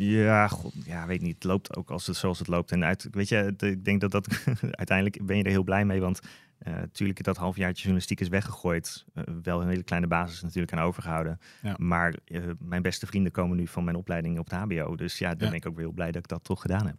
ja, 0.00 0.48
god, 0.48 0.74
ja, 0.84 1.06
weet 1.06 1.20
niet. 1.22 1.34
Het 1.34 1.44
loopt 1.44 1.76
ook 1.76 1.90
als 1.90 2.06
het, 2.06 2.16
zoals 2.16 2.38
het 2.38 2.48
loopt. 2.48 2.72
En 2.72 2.84
uit, 2.84 3.08
weet 3.10 3.28
je, 3.28 3.54
ik 3.58 3.84
denk 3.84 4.00
dat 4.00 4.10
dat 4.10 4.26
uiteindelijk 4.82 5.26
ben 5.26 5.36
je 5.36 5.42
er 5.42 5.50
heel 5.50 5.62
blij 5.64 5.84
mee. 5.84 6.00
Want 6.00 6.20
eh 6.58 6.74
natuurlijk 6.74 7.24
dat 7.24 7.36
halfjaartje 7.36 7.78
journalistiek 7.82 8.20
is 8.20 8.28
weggegooid. 8.28 9.04
Eh, 9.14 9.24
wel 9.42 9.62
een 9.62 9.68
hele 9.68 9.82
kleine 9.82 10.06
basis 10.06 10.42
natuurlijk 10.42 10.72
aan 10.72 10.84
overgehouden. 10.84 11.38
Ja. 11.62 11.74
Maar 11.78 12.14
eh, 12.24 12.42
mijn 12.58 12.82
beste 12.82 13.06
vrienden 13.06 13.32
komen 13.32 13.56
nu 13.56 13.66
van 13.66 13.84
mijn 13.84 13.96
opleiding 13.96 14.38
op 14.38 14.50
het 14.50 14.58
HBO. 14.60 14.96
Dus 14.96 15.18
ja, 15.18 15.28
dan 15.28 15.38
Ja. 15.38 15.44
ben 15.48 15.54
ik 15.54 15.66
ook 15.66 15.74
weer 15.74 15.84
heel 15.84 15.94
blij 15.94 16.10
dat 16.12 16.22
ik 16.22 16.28
dat 16.28 16.44
toch 16.44 16.60
gedaan 16.60 16.86
heb. 16.86 16.96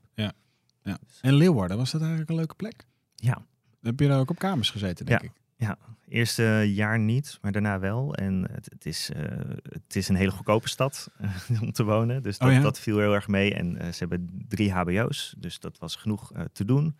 En 1.21 1.33
Leeuwarden, 1.33 1.77
was 1.77 1.91
dat 1.91 2.01
eigenlijk 2.01 2.29
een 2.29 2.35
leuke 2.35 2.55
plek? 2.55 2.85
Ja, 3.15 3.45
Heb 3.81 3.99
je 3.99 4.07
daar 4.07 4.19
ook 4.19 4.29
op 4.29 4.39
kamers 4.39 4.69
gezeten, 4.69 5.05
denk 5.05 5.21
Ja. 5.59 5.77
eerste 6.07 6.43
jaar 6.73 6.99
niet, 6.99 7.37
maar 7.41 7.51
daarna 7.51 7.79
wel. 7.79 8.15
En 8.15 8.47
het, 8.51 8.69
het, 8.71 8.85
is, 8.85 9.11
eh, 9.11 9.23
het 9.69 9.95
is 9.95 10.07
een 10.09 10.15
hele 10.15 10.31
goedkope 10.31 10.69
stad 10.69 11.11
eh, 11.17 11.61
om 11.61 11.71
te 11.71 11.83
wonen. 11.83 12.23
Dus 12.23 12.37
dat, 12.37 12.47
Oh 12.47 12.53
ja? 12.53 12.61
dat 12.61 12.79
viel 12.79 12.97
heel 12.99 13.13
erg 13.13 13.27
mee. 13.27 13.53
En 13.53 13.77
eh, 13.77 13.91
ze 13.91 13.97
hebben 13.99 14.45
drie 14.47 14.71
HBO's, 14.71 15.35
dus 15.37 15.59
dat 15.59 15.77
was 15.77 15.95
genoeg 15.95 16.31
te 16.53 16.65
doen. 16.65 16.95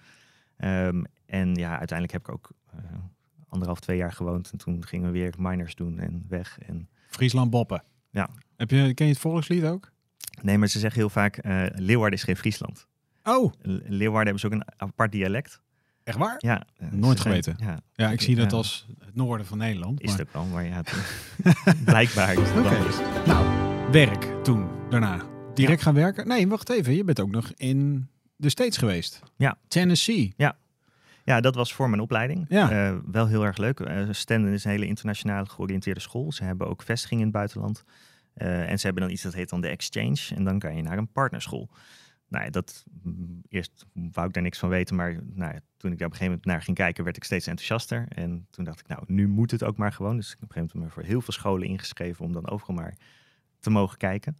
Ehm, 0.58 1.04
en 1.26 1.56
ja, 1.56 1.70
uiteindelijk 1.78 2.12
heb 2.12 2.22
ik 2.22 2.34
ook 2.34 2.52
anderhalf, 3.48 3.80
twee 3.80 3.98
jaar 3.98 4.14
gewoond. 4.14 4.52
En 4.52 4.58
toen 4.58 4.86
gingen 4.86 5.06
we 5.06 5.12
weer 5.20 5.34
minors 5.38 5.76
doen 5.76 6.00
en 6.00 6.26
weg. 6.28 6.58
En, 6.60 6.90
Friesland 7.10 7.50
Boppen. 7.50 7.84
Ja. 8.12 8.30
Heb 8.58 8.70
je, 8.70 8.94
ken 8.94 9.06
je 9.06 9.12
het 9.12 9.22
volkslied 9.22 9.64
ook? 9.64 9.92
nee, 10.42 10.58
maar 10.58 10.68
ze 10.68 10.80
zeggen 10.80 11.00
heel 11.00 11.10
vaak, 11.10 11.40
Leeuwarden 11.76 12.18
is 12.18 12.24
geen 12.24 12.38
Friesland. 12.38 12.88
Oh, 13.24 13.54
Le- 13.62 13.82
Leeuwarden 13.86 14.34
hebben 14.34 14.40
ze 14.40 14.46
ook 14.46 14.52
een 14.54 14.64
apart 14.78 15.12
dialect. 15.12 15.62
Echt 16.10 16.18
waar? 16.18 16.36
Ja, 16.38 16.64
eh, 16.78 16.88
Nooit 16.92 17.20
geweten. 17.20 17.56
Ja, 17.60 17.80
Ja, 17.94 18.10
ik 18.10 18.22
zie 18.22 18.36
dat 18.36 18.52
Ja. 18.52 18.58
als 18.58 18.88
het 19.06 19.16
noorden 19.16 19.46
van 19.46 19.58
Nederland. 19.58 20.02
is 20.02 20.10
maar- 20.10 20.18
het 20.20 20.28
ook 20.28 20.34
wel, 20.34 20.46
maar 20.46 20.66
ja, 20.66 20.76
het- 20.84 20.94
blijkbaar 21.86 22.34
is. 22.34 22.50
Nou, 23.26 23.46
werk 23.92 24.44
toen, 24.44 24.68
daarna. 24.90 25.22
Direct 25.54 25.82
gaan 25.82 25.94
werken? 25.94 26.28
Nee, 26.28 26.48
wacht 26.48 26.70
even. 26.70 26.96
Je 26.96 27.04
bent 27.04 27.20
ook 27.20 27.32
nog 27.32 27.52
in 27.56 28.08
de 28.36 28.50
States 28.50 28.78
geweest. 28.78 29.20
Ja. 29.38 29.58
Tennessee. 29.68 30.34
Ja, 31.24 31.42
dat 31.42 31.56
was 31.56 31.74
voor 31.74 31.90
mijn 31.90 32.02
opleiding. 32.02 32.46
Ja. 32.50 32.72
Eh, 32.72 32.96
wel 33.12 33.28
heel 33.28 33.46
erg 33.46 33.58
leuk. 33.58 33.80
Uh, 33.80 34.08
Stenden 34.12 34.54
is 34.54 34.64
een 34.64 34.72
hele 34.72 34.86
internationaal 34.86 35.46
georiënteerde 35.46 36.00
school. 36.00 36.32
Ze 36.32 36.44
hebben 36.44 36.68
ook 36.68 36.82
vestigingen 36.82 37.20
in 37.24 37.28
het 37.30 37.38
buitenland. 37.38 37.84
Eh, 38.34 38.70
en 38.72 38.80
ze 38.80 38.86
hebben 38.86 39.04
dan 39.04 39.12
iets 39.12 39.22
dat 39.22 39.34
heet 39.34 39.50
dan 39.50 39.62
de 39.62 39.68
exchange. 39.68 40.36
En 40.36 40.44
dan 40.44 40.60
kan 40.60 40.76
je 40.76 40.82
naar 40.82 40.98
een 40.98 41.12
partnerschool. 41.12 41.70
Nou 42.30 42.50
dat 42.50 42.86
mm, 43.02 43.42
eerst 43.50 43.86
wou 43.94 44.28
ik 44.28 44.34
daar 44.34 44.44
niks 44.44 44.60
van 44.60 44.70
weten, 44.70 44.96
maar 44.96 45.20
nou 45.34 45.60
toen 45.78 45.92
ik 45.92 45.98
daar 45.98 46.08
op 46.08 46.14
een 46.14 46.20
gegeven 46.20 46.26
moment 46.26 46.46
naar 46.46 46.62
ging 46.62 46.78
kijken, 46.78 47.04
werd 47.04 47.18
ik 47.18 47.24
steeds 47.24 47.48
enthousiaster. 47.48 48.06
En 48.10 48.48
toen 48.50 48.66
dacht 48.66 48.80
ik, 48.80 48.88
nou, 48.88 49.04
nu 49.08 49.28
moet 49.28 49.52
het 49.52 49.64
ook 49.64 49.78
maar 49.78 49.92
gewoon. 49.94 50.16
Dus 50.16 50.26
ik 50.26 50.40
heb 50.40 50.44
op 50.44 50.50
een 50.50 50.56
gegeven 50.56 50.78
moment 50.80 50.96
me 50.96 51.02
voor 51.02 51.12
heel 51.12 51.22
veel 51.22 51.34
scholen 51.34 51.68
ingeschreven 51.68 52.26
om 52.26 52.34
dan 52.34 52.50
overal 52.50 52.76
maar 52.76 52.94
te 53.60 53.70
mogen 53.70 53.98
kijken. 53.98 54.38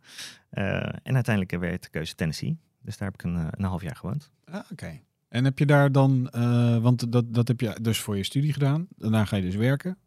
Uh, 0.52 0.76
en 0.84 1.14
uiteindelijk 1.14 1.60
werd 1.60 1.84
de 1.84 1.90
keuze 1.90 2.16
Tennessee. 2.16 2.58
Dus 2.82 2.98
daar 2.98 3.08
heb 3.12 3.22
ik 3.22 3.26
een, 3.26 3.38
eh, 3.38 3.48
een 3.50 3.64
half 3.64 3.82
jaar 3.82 3.96
gewoond. 3.96 4.32
Ah, 4.46 4.62
Oké. 4.72 5.00
En 5.28 5.44
heb 5.44 5.60
je 5.60 5.66
daar 5.66 5.92
dan, 5.92 6.30
want 6.82 7.12
dat, 7.12 7.34
dat 7.34 7.48
heb 7.48 7.60
je 7.60 7.78
dus 7.82 8.00
voor 8.00 8.18
je 8.18 8.24
studie 8.24 8.54
gedaan. 8.54 8.88
Daarna 8.98 9.26
ga 9.26 9.36
je 9.36 9.42
dus 9.42 9.56
werken. 9.56 9.98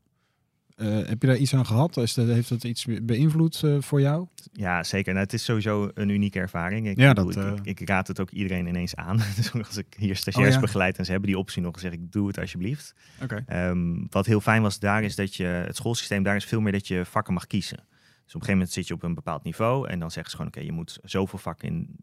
Uh, 0.76 1.06
heb 1.06 1.22
je 1.22 1.26
daar 1.26 1.36
iets 1.36 1.54
aan 1.54 1.66
gehad? 1.66 1.96
Is 1.96 2.14
dat, 2.14 2.26
heeft 2.26 2.48
dat 2.48 2.64
iets 2.64 2.86
beïnvloed 3.02 3.62
uh, 3.64 3.76
voor 3.80 4.00
jou? 4.00 4.26
Ja, 4.52 4.82
zeker. 4.82 5.12
Nou, 5.12 5.24
het 5.24 5.34
is 5.34 5.44
sowieso 5.44 5.90
een 5.94 6.08
unieke 6.08 6.38
ervaring. 6.38 6.88
Ik, 6.88 6.98
ja, 6.98 7.12
bedoel, 7.12 7.32
dat, 7.32 7.58
ik, 7.62 7.80
ik, 7.80 7.88
raad 7.88 8.08
het 8.08 8.20
ook 8.20 8.30
iedereen 8.30 8.66
ineens 8.66 8.96
aan. 8.96 9.16
dus 9.36 9.52
als 9.52 9.76
ik 9.76 9.86
hier 9.98 10.16
stagiairs 10.16 10.54
oh, 10.54 10.60
ja. 10.60 10.66
begeleid 10.66 10.98
en 10.98 11.04
ze 11.04 11.10
hebben 11.10 11.28
die 11.30 11.38
optie 11.38 11.62
nog, 11.62 11.78
zeg 11.78 11.92
ik, 11.92 12.12
doe 12.12 12.26
het 12.26 12.38
alsjeblieft. 12.38 12.94
Okay. 13.22 13.68
Um, 13.68 14.06
wat 14.10 14.26
heel 14.26 14.40
fijn 14.40 14.62
was 14.62 14.78
daar 14.78 15.02
is 15.02 15.14
dat 15.14 15.34
je, 15.34 15.44
het 15.44 15.76
schoolsysteem 15.76 16.22
daar 16.22 16.36
is 16.36 16.44
veel 16.44 16.60
meer 16.60 16.72
dat 16.72 16.88
je 16.88 17.04
vakken 17.04 17.34
mag 17.34 17.46
kiezen. 17.46 17.84
Dus 18.24 18.34
op 18.34 18.40
een 18.40 18.46
gegeven 18.46 18.52
moment 18.52 18.70
zit 18.70 18.86
je 18.86 18.94
op 18.94 19.02
een 19.02 19.14
bepaald 19.14 19.42
niveau 19.42 19.88
en 19.88 19.98
dan 19.98 20.10
zeggen 20.10 20.30
ze 20.30 20.36
gewoon, 20.36 20.50
oké, 20.50 20.60
okay, 20.60 20.70
je 20.70 20.76
moet 20.76 20.98
zoveel 21.02 21.38
vakken 21.38 21.68
in 21.68 21.96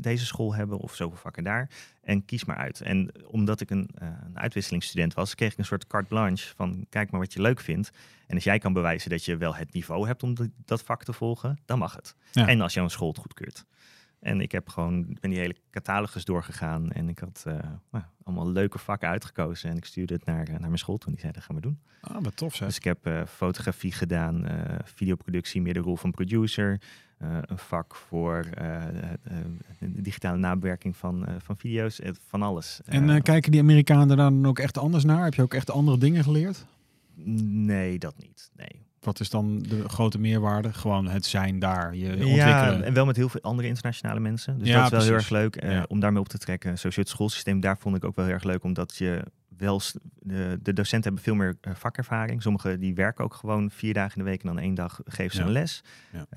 deze 0.00 0.26
school 0.26 0.54
hebben 0.54 0.78
of 0.78 0.94
zoveel 0.94 1.18
vakken 1.18 1.44
daar. 1.44 1.70
En 2.02 2.24
kies 2.24 2.44
maar 2.44 2.56
uit. 2.56 2.80
En 2.80 3.10
omdat 3.26 3.60
ik 3.60 3.70
een, 3.70 3.90
uh, 4.02 4.08
een 4.24 4.38
uitwisselingsstudent 4.38 5.14
was, 5.14 5.34
kreeg 5.34 5.52
ik 5.52 5.58
een 5.58 5.64
soort 5.64 5.86
carte 5.86 6.08
blanche 6.08 6.54
van 6.56 6.86
kijk 6.88 7.10
maar 7.10 7.20
wat 7.20 7.32
je 7.32 7.40
leuk 7.40 7.60
vindt. 7.60 7.90
En 8.26 8.34
als 8.34 8.44
jij 8.44 8.58
kan 8.58 8.72
bewijzen 8.72 9.10
dat 9.10 9.24
je 9.24 9.36
wel 9.36 9.54
het 9.54 9.72
niveau 9.72 10.06
hebt 10.06 10.22
om 10.22 10.34
de, 10.34 10.50
dat 10.64 10.82
vak 10.82 11.04
te 11.04 11.12
volgen, 11.12 11.58
dan 11.64 11.78
mag 11.78 11.94
het. 11.94 12.16
Ja. 12.32 12.46
En 12.46 12.60
als 12.60 12.74
jouw 12.74 12.88
school 12.88 13.08
het 13.08 13.18
goedkeurt. 13.18 13.64
En 14.20 14.40
ik 14.40 14.52
heb 14.52 14.68
gewoon, 14.68 15.16
ben 15.20 15.30
die 15.30 15.38
hele 15.38 15.56
catalogus 15.70 16.24
doorgegaan 16.24 16.90
en 16.90 17.08
ik 17.08 17.18
had 17.18 17.44
uh, 17.48 17.54
nou, 17.90 18.04
allemaal 18.22 18.48
leuke 18.48 18.78
vakken 18.78 19.08
uitgekozen. 19.08 19.70
En 19.70 19.76
ik 19.76 19.84
stuurde 19.84 20.14
het 20.14 20.24
naar, 20.24 20.50
naar 20.50 20.60
mijn 20.60 20.78
school 20.78 20.98
toen. 20.98 21.12
Die 21.12 21.20
zei, 21.20 21.32
dat 21.32 21.42
gaan 21.42 21.56
we 21.56 21.62
doen. 21.62 21.78
Ah, 22.00 22.22
wat 22.22 22.36
tof 22.36 22.54
zeg. 22.54 22.66
Dus 22.66 22.76
ik 22.76 22.84
heb 22.84 23.06
uh, 23.06 23.26
fotografie 23.26 23.92
gedaan, 23.92 24.44
uh, 24.44 24.52
videoproductie, 24.84 25.62
meer 25.62 25.74
de 25.74 25.80
rol 25.80 25.96
van 25.96 26.10
producer. 26.10 26.80
een 27.18 27.58
vak 27.58 27.94
voor 27.94 28.44
digitale 29.78 30.38
nabewerking 30.38 30.96
van, 30.96 31.26
van 31.38 31.56
video's, 31.56 32.00
van 32.26 32.42
alles. 32.42 32.80
En 32.84 33.22
kijken 33.22 33.50
die 33.50 33.60
Amerikanen 33.60 34.16
dan 34.16 34.46
ook 34.46 34.58
echt 34.58 34.78
anders 34.78 35.04
naar? 35.04 35.24
Heb 35.24 35.34
je 35.34 35.42
ook 35.42 35.54
echt 35.54 35.70
andere 35.70 35.98
dingen 35.98 36.24
geleerd? 36.24 36.66
Nee, 37.14 37.98
dat 37.98 38.14
niet. 38.18 38.50
Nee. 38.56 38.89
Wat 39.00 39.20
is 39.20 39.30
dan 39.30 39.58
de 39.58 39.88
grote 39.88 40.18
meerwaarde? 40.18 40.72
Gewoon 40.72 41.08
het 41.08 41.26
zijn 41.26 41.58
daar, 41.58 41.94
je 41.96 42.08
ontwikkelen. 42.10 42.36
Ja, 42.36 42.80
en 42.82 42.94
wel 42.94 43.06
met 43.06 43.16
heel 43.16 43.28
veel 43.28 43.40
andere 43.42 43.68
internationale 43.68 44.20
mensen. 44.20 44.58
Dus 44.58 44.68
ja, 44.68 44.74
dat 44.74 44.84
is 44.84 44.90
wel 44.90 45.00
precies. 45.00 45.28
heel 45.28 45.38
erg 45.38 45.52
leuk 45.54 45.64
uh, 45.64 45.72
Ja. 45.72 45.84
om 45.88 46.00
daarmee 46.00 46.20
op 46.20 46.28
te 46.28 46.38
trekken. 46.38 46.76
Sowieso 46.78 47.00
het 47.00 47.08
schoolsysteem, 47.08 47.60
daar 47.60 47.78
vond 47.78 47.96
ik 47.96 48.04
ook 48.04 48.16
wel 48.16 48.24
heel 48.24 48.34
erg 48.34 48.44
leuk. 48.44 48.64
Omdat 48.64 48.96
je 48.96 49.22
wel, 49.56 49.80
de, 50.18 50.58
de 50.62 50.72
docenten 50.72 51.02
hebben 51.02 51.22
veel 51.22 51.34
meer 51.34 51.56
uh, 51.68 51.74
vakervaring. 51.74 52.42
Sommigen 52.42 52.80
die 52.80 52.94
werken 52.94 53.24
ook 53.24 53.34
gewoon 53.34 53.70
vier 53.70 53.94
dagen 53.94 54.18
in 54.18 54.24
de 54.24 54.30
week 54.30 54.40
en 54.42 54.46
dan 54.46 54.58
één 54.58 54.74
dag 54.74 55.00
geven 55.04 55.36
ze 55.36 55.40
Ja. 55.40 55.46
een 55.46 55.52
les. 55.52 55.82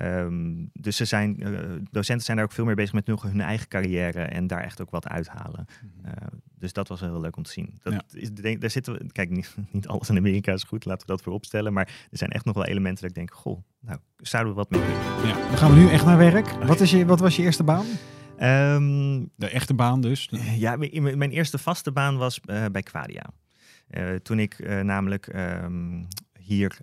Um, 0.02 0.70
dus 0.74 0.96
ze 0.96 1.06
zijn, 1.06 1.48
uh, 1.48 1.60
docenten 1.92 2.26
zijn 2.26 2.38
daar 2.38 2.46
ook 2.46 2.52
veel 2.52 2.66
meer 2.66 2.76
bezig 2.76 2.94
met 2.94 3.08
hun, 3.08 3.18
hun 3.22 3.42
eigen 3.42 3.68
carrière 3.68 4.22
en 4.22 4.48
daar 4.48 4.62
echt 4.64 4.82
ook 4.82 4.90
wat 4.90 5.08
uithalen. 5.08 5.66
Uh, 6.06 6.12
dus 6.64 6.74
dat 6.74 6.88
was 6.88 7.00
wel 7.00 7.10
heel 7.10 7.22
leuk 7.22 7.38
om 7.38 7.44
te 7.44 7.52
zien. 7.52 7.80
Dat 7.82 7.94
Ja. 7.94 8.02
is, 8.12 8.32
denk, 8.32 8.62
daar 8.62 8.70
zitten 8.70 8.94
we, 8.94 9.12
kijk, 9.12 9.30
niet, 9.30 9.56
niet 9.72 9.88
alles 9.88 10.10
in 10.10 10.18
Amerika 10.18 10.54
is 10.54 10.64
goed, 10.64 10.86
laten 10.86 11.08
we 11.08 11.14
dat 11.14 11.22
vooropstellen. 11.22 11.74
Maar 11.74 11.88
er 12.12 12.18
zijn 12.18 12.30
echt 12.32 12.46
nog 12.46 12.56
wel 12.56 12.66
elementen 12.66 13.02
dat 13.02 13.10
ik 13.10 13.16
denk, 13.16 13.34
goh, 13.34 13.64
nou, 13.80 14.00
zouden 14.18 14.52
we 14.54 14.58
wat 14.60 14.70
mee 14.70 14.82
kunnen. 14.82 15.28
Ja. 15.28 15.48
Dan 15.48 15.58
gaan 15.58 15.74
we 15.74 15.80
nu 15.80 15.90
echt 15.90 16.06
naar 16.06 16.18
werk. 16.18 16.50
Wat, 16.66 16.80
is 16.80 16.92
je, 16.92 17.06
wat 17.06 17.20
was 17.20 17.36
je 17.36 17.42
eerste 17.44 17.64
baan? 17.64 17.86
Um, 18.42 19.30
De 19.36 19.50
echte 19.50 19.74
baan 19.74 20.02
dus? 20.02 20.30
ja, 20.58 20.76
mijn, 20.76 21.18
mijn 21.18 21.32
eerste 21.32 21.58
vaste 21.58 21.92
baan 21.92 22.18
was 22.18 22.40
uh, 22.46 22.66
bij 22.72 22.82
Quadia. 22.82 23.26
Uh, 23.90 24.16
toen 24.16 24.40
ik 24.40 24.60
uh, 24.60 24.80
namelijk 24.80 25.28
um, 25.36 26.08
hier, 26.40 26.78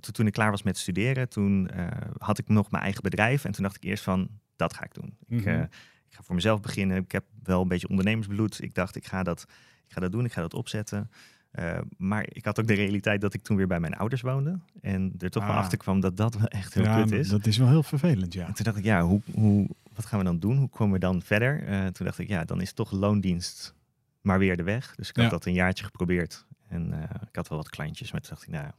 to, 0.00 0.10
toen 0.12 0.26
ik 0.26 0.32
klaar 0.32 0.50
was 0.50 0.62
met 0.62 0.78
studeren, 0.78 1.28
toen 1.28 1.70
had 2.18 2.38
ik 2.38 2.48
nog 2.48 2.70
mijn 2.70 2.82
eigen 2.82 3.02
bedrijf. 3.02 3.44
En 3.44 3.52
toen 3.52 3.62
dacht 3.62 3.76
ik 3.76 3.84
eerst 3.84 4.02
van, 4.04 4.28
dat 4.56 4.74
ga 4.74 4.84
ik 4.84 4.94
doen. 4.94 5.16
Mhm. 5.26 5.48
Ik, 5.48 5.68
ik 6.10 6.16
ga 6.16 6.22
voor 6.22 6.34
mezelf 6.34 6.60
beginnen. 6.60 6.96
Ik 6.96 7.12
heb 7.12 7.24
wel 7.42 7.62
een 7.62 7.68
beetje 7.68 7.88
ondernemersbloed. 7.88 8.62
Ik 8.62 8.74
dacht, 8.74 8.96
ik 8.96 9.06
ga 9.06 9.22
dat, 9.22 9.46
ik 9.86 9.92
ga 9.92 10.00
dat 10.00 10.12
doen, 10.12 10.24
ik 10.24 10.32
ga 10.32 10.40
dat 10.40 10.54
opzetten. 10.54 11.10
Uh, 11.58 11.78
maar 11.96 12.26
ik 12.28 12.44
had 12.44 12.60
ook 12.60 12.66
de 12.66 12.74
realiteit 12.74 13.20
dat 13.20 13.34
ik 13.34 13.42
toen 13.42 13.56
weer 13.56 13.66
bij 13.66 13.80
mijn 13.80 13.96
ouders 13.96 14.20
woonde. 14.20 14.58
En 14.80 15.14
er 15.18 15.30
toch 15.30 15.42
ah. 15.42 15.48
wel 15.48 15.58
achter 15.58 15.78
kwam 15.78 16.00
dat 16.00 16.16
dat 16.16 16.34
wel 16.34 16.46
echt 16.46 16.74
heel 16.74 16.84
ja, 16.84 17.02
kut 17.02 17.12
is. 17.12 17.28
Dat 17.28 17.46
is 17.46 17.56
wel 17.56 17.68
heel 17.68 17.82
vervelend, 17.82 18.32
ja. 18.32 18.46
En 18.46 18.54
toen 18.54 18.64
dacht 18.64 18.76
ik, 18.76 18.84
ja, 18.84 19.02
hoe, 19.02 19.20
hoe, 19.32 19.68
wat 19.94 20.06
gaan 20.06 20.18
we 20.18 20.24
dan 20.24 20.38
doen? 20.38 20.56
Hoe 20.56 20.68
komen 20.68 20.94
we 20.94 20.98
dan 20.98 21.22
verder? 21.22 21.68
Uh, 21.68 21.86
toen 21.86 22.06
dacht 22.06 22.18
ik, 22.18 22.28
ja, 22.28 22.44
dan 22.44 22.60
is 22.60 22.72
toch 22.72 22.90
loondienst 22.90 23.74
maar 24.20 24.38
weer 24.38 24.56
de 24.56 24.62
weg. 24.62 24.94
Dus 24.94 25.08
ik 25.08 25.16
had 25.16 25.24
Ja. 25.24 25.30
dat 25.30 25.44
een 25.44 25.52
jaartje 25.52 25.84
geprobeerd. 25.84 26.46
En 26.68 26.90
uh, 26.92 27.02
ik 27.28 27.36
had 27.36 27.48
wel 27.48 27.58
wat 27.58 27.68
kleintjes, 27.68 28.12
maar 28.12 28.20
toen 28.20 28.30
dacht 28.30 28.42
ik, 28.42 28.48
nou, 28.48 28.70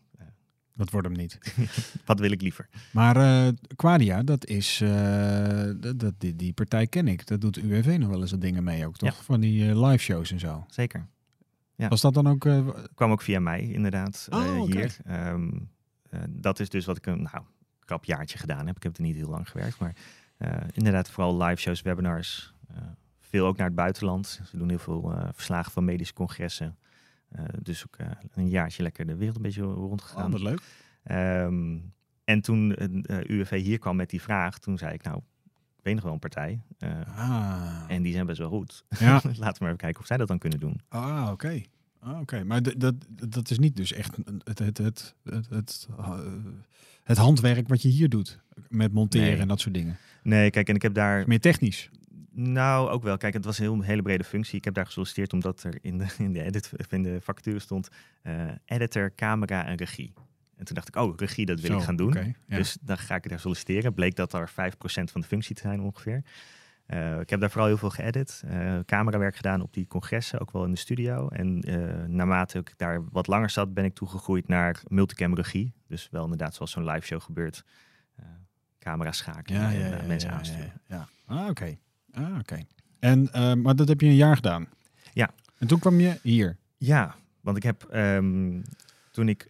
Dat 0.75 0.89
wordt 0.89 1.07
hem 1.07 1.17
niet. 1.17 1.37
wat 2.05 2.19
wil 2.19 2.31
ik 2.31 2.41
liever? 2.41 2.69
Maar 2.91 3.17
uh, 3.17 3.47
Quadia, 3.75 4.23
dat 4.23 4.45
is, 4.45 4.81
uh, 4.81 5.69
dat, 5.95 6.13
die, 6.17 6.35
die 6.35 6.53
partij 6.53 6.87
ken 6.87 7.07
ik. 7.07 7.27
Dat 7.27 7.41
doet 7.41 7.57
UWV 7.57 7.97
nog 7.99 8.09
wel 8.09 8.21
eens 8.21 8.31
wat 8.31 8.41
dingen 8.41 8.63
mee 8.63 8.87
ook, 8.87 8.97
toch? 8.97 9.15
Ja. 9.15 9.23
Van 9.23 9.39
die 9.39 9.65
uh, 9.65 9.87
live 9.87 10.03
shows 10.03 10.31
en 10.31 10.39
zo. 10.39 10.65
Zeker. 10.69 11.07
Ja. 11.75 11.87
Was 11.87 12.01
dat 12.01 12.13
dan 12.13 12.27
ook... 12.27 12.39
Kwam 12.95 13.11
ook 13.11 13.21
via 13.21 13.39
mij, 13.39 13.61
inderdaad, 13.61 14.27
oh, 14.29 14.61
okay. 14.61 14.65
hier. 14.65 14.97
Um, 15.31 15.69
dat 16.29 16.59
is 16.59 16.69
dus 16.69 16.85
wat 16.85 16.97
ik 16.97 17.05
een 17.05 17.21
nou, 17.21 17.43
krap 17.79 18.05
jaartje 18.05 18.37
gedaan 18.37 18.67
heb. 18.67 18.75
Ik 18.75 18.83
heb 18.83 18.95
er 18.95 19.01
niet 19.01 19.15
heel 19.15 19.29
lang 19.29 19.49
gewerkt, 19.49 19.79
maar 19.79 19.95
inderdaad 20.71 21.09
vooral 21.09 21.43
live 21.43 21.61
shows, 21.61 21.81
webinars. 21.81 22.53
Veel 23.19 23.45
ook 23.45 23.57
naar 23.57 23.67
het 23.67 23.75
buitenland. 23.75 24.41
Ze 24.45 24.57
doen 24.57 24.69
heel 24.69 24.79
veel 24.79 25.13
verslagen 25.33 25.71
van 25.71 25.85
medische 25.85 26.13
congressen. 26.13 26.77
Uh, 27.39 27.45
dus 27.61 27.85
ook 27.85 27.97
uh, 28.01 28.07
een 28.33 28.49
jaartje 28.49 28.83
lekker 28.83 29.05
de 29.05 29.15
wereld 29.15 29.35
een 29.35 29.41
beetje 29.41 29.61
rondgegaan. 29.61 30.33
Oh, 30.33 30.41
leuk. 30.41 30.61
Um, 31.11 31.93
en 32.23 32.41
toen 32.41 32.75
uh, 32.79 33.17
UWV 33.23 33.61
hier 33.61 33.79
kwam 33.79 33.95
met 33.95 34.09
die 34.09 34.21
vraag, 34.21 34.59
toen 34.59 34.77
zei 34.77 34.93
ik, 34.93 35.03
nou, 35.03 35.17
ik 35.77 35.83
weet 35.83 35.93
nog 35.95 36.03
wel 36.03 36.13
een 36.13 36.19
partij. 36.19 36.61
ah. 37.15 37.83
En 37.87 38.01
die 38.01 38.13
zijn 38.13 38.25
best 38.25 38.39
wel 38.39 38.49
goed. 38.49 38.83
Ja. 38.99 39.13
Laten 39.23 39.33
we 39.33 39.41
maar 39.41 39.67
even 39.67 39.77
kijken 39.77 39.99
of 39.99 40.05
zij 40.05 40.17
dat 40.17 40.27
dan 40.27 40.37
kunnen 40.37 40.59
doen. 40.59 40.81
Ah, 40.87 41.21
oké. 41.21 41.31
Okay. 41.31 41.67
Ah, 42.01 42.11
Oké, 42.11 42.21
okay. 42.21 42.43
maar 42.43 42.77
dat, 42.77 42.95
dat 43.29 43.49
is 43.49 43.59
niet 43.59 43.75
dus 43.75 43.93
echt 43.93 44.17
het, 44.43 44.59
het, 44.59 44.77
het, 44.77 45.15
het, 45.23 45.49
het, 45.49 45.87
het 47.03 47.17
handwerk 47.17 47.67
wat 47.67 47.81
je 47.81 47.89
hier 47.89 48.09
doet. 48.09 48.39
Met 48.67 48.91
monteren 48.91 49.27
nee. 49.27 49.39
en 49.39 49.47
dat 49.47 49.59
soort 49.59 49.73
dingen. 49.73 49.97
Nee, 50.23 50.49
kijk, 50.49 50.69
en 50.69 50.75
ik 50.75 50.81
heb 50.81 50.93
daar... 50.93 51.27
Meer 51.27 51.39
technisch. 51.39 51.89
Nou, 52.33 52.89
ook 52.89 53.03
wel. 53.03 53.17
Kijk, 53.17 53.33
het 53.33 53.45
was 53.45 53.57
een 53.57 53.63
heel, 53.63 53.81
hele 53.81 54.01
brede 54.01 54.23
functie. 54.23 54.57
Ik 54.57 54.65
heb 54.65 54.73
daar 54.73 54.85
gesolliciteerd 54.85 55.33
omdat 55.33 55.63
er 55.63 55.77
in 55.81 55.97
de, 55.97 56.05
in 56.17 56.33
de, 56.33 56.43
edit, 56.43 56.71
in 56.89 57.03
de 57.03 57.21
vacature 57.21 57.59
stond 57.59 57.89
uh, 58.23 58.51
editor, 58.65 59.15
camera 59.15 59.65
en 59.65 59.75
regie. 59.75 60.13
En 60.55 60.65
toen 60.65 60.75
dacht 60.75 60.87
ik, 60.87 60.95
oh, 60.95 61.17
regie, 61.17 61.45
dat 61.45 61.59
wil 61.59 61.71
Zo, 61.71 61.77
ik 61.77 61.83
gaan 61.83 61.95
doen. 61.95 62.09
Okay, 62.09 62.35
ja. 62.47 62.57
Dus 62.57 62.77
dan 62.81 62.97
ga 62.97 63.15
ik 63.15 63.29
daar 63.29 63.39
solliciteren. 63.39 63.93
Bleek 63.93 64.15
dat 64.15 64.33
er 64.33 64.49
5% 64.49 64.53
van 64.83 65.21
de 65.21 65.27
functie 65.27 65.55
te 65.55 65.61
zijn 65.61 65.81
ongeveer. 65.81 66.23
Uh, 66.87 67.19
ik 67.19 67.29
heb 67.29 67.39
daar 67.39 67.49
vooral 67.49 67.67
heel 67.67 67.77
veel 67.77 67.89
geëdit. 67.89 68.43
Uh, 68.45 68.79
camerawerk 68.85 69.35
gedaan 69.35 69.61
op 69.61 69.73
die 69.73 69.87
congressen, 69.87 70.39
ook 70.39 70.51
wel 70.51 70.65
in 70.65 70.71
de 70.71 70.77
studio. 70.77 71.27
En 71.27 71.69
uh, 71.69 72.05
naarmate 72.07 72.59
ik 72.59 72.73
daar 72.77 73.03
wat 73.09 73.27
langer 73.27 73.49
zat, 73.49 73.73
ben 73.73 73.85
ik 73.85 73.93
toegegroeid 73.93 74.47
naar 74.47 74.81
multicam 74.87 75.35
regie. 75.35 75.73
Dus 75.87 76.07
wel 76.11 76.23
inderdaad 76.23 76.55
zoals 76.55 76.71
zo'n 76.71 76.85
live 76.85 77.05
show 77.05 77.21
gebeurt. 77.21 77.63
camera 78.79 79.11
schakelen 79.11 79.61
ja, 79.61 79.71
en 79.71 79.97
ja, 79.97 80.03
mensen 80.07 80.31
aansturen. 80.31 80.81
Ja, 80.87 81.07
Ah, 81.31 81.39
oké. 81.39 81.49
Okay. 81.49 81.79
Ah, 82.13 82.29
oké. 82.29 82.39
Okay. 82.39 82.65
En, 82.99 83.29
maar 83.61 83.75
dat 83.75 83.87
heb 83.87 84.01
je 84.01 84.07
een 84.07 84.15
jaar 84.15 84.35
gedaan? 84.35 84.67
Ja. 85.13 85.29
En 85.57 85.67
toen 85.67 85.79
kwam 85.79 85.99
je 85.99 86.19
hier? 86.21 86.57
Ja, 86.77 87.15
want 87.41 87.57
ik 87.57 87.63
heb 87.63 87.87
um, 87.93 88.63
toen 89.11 89.29
ik 89.29 89.49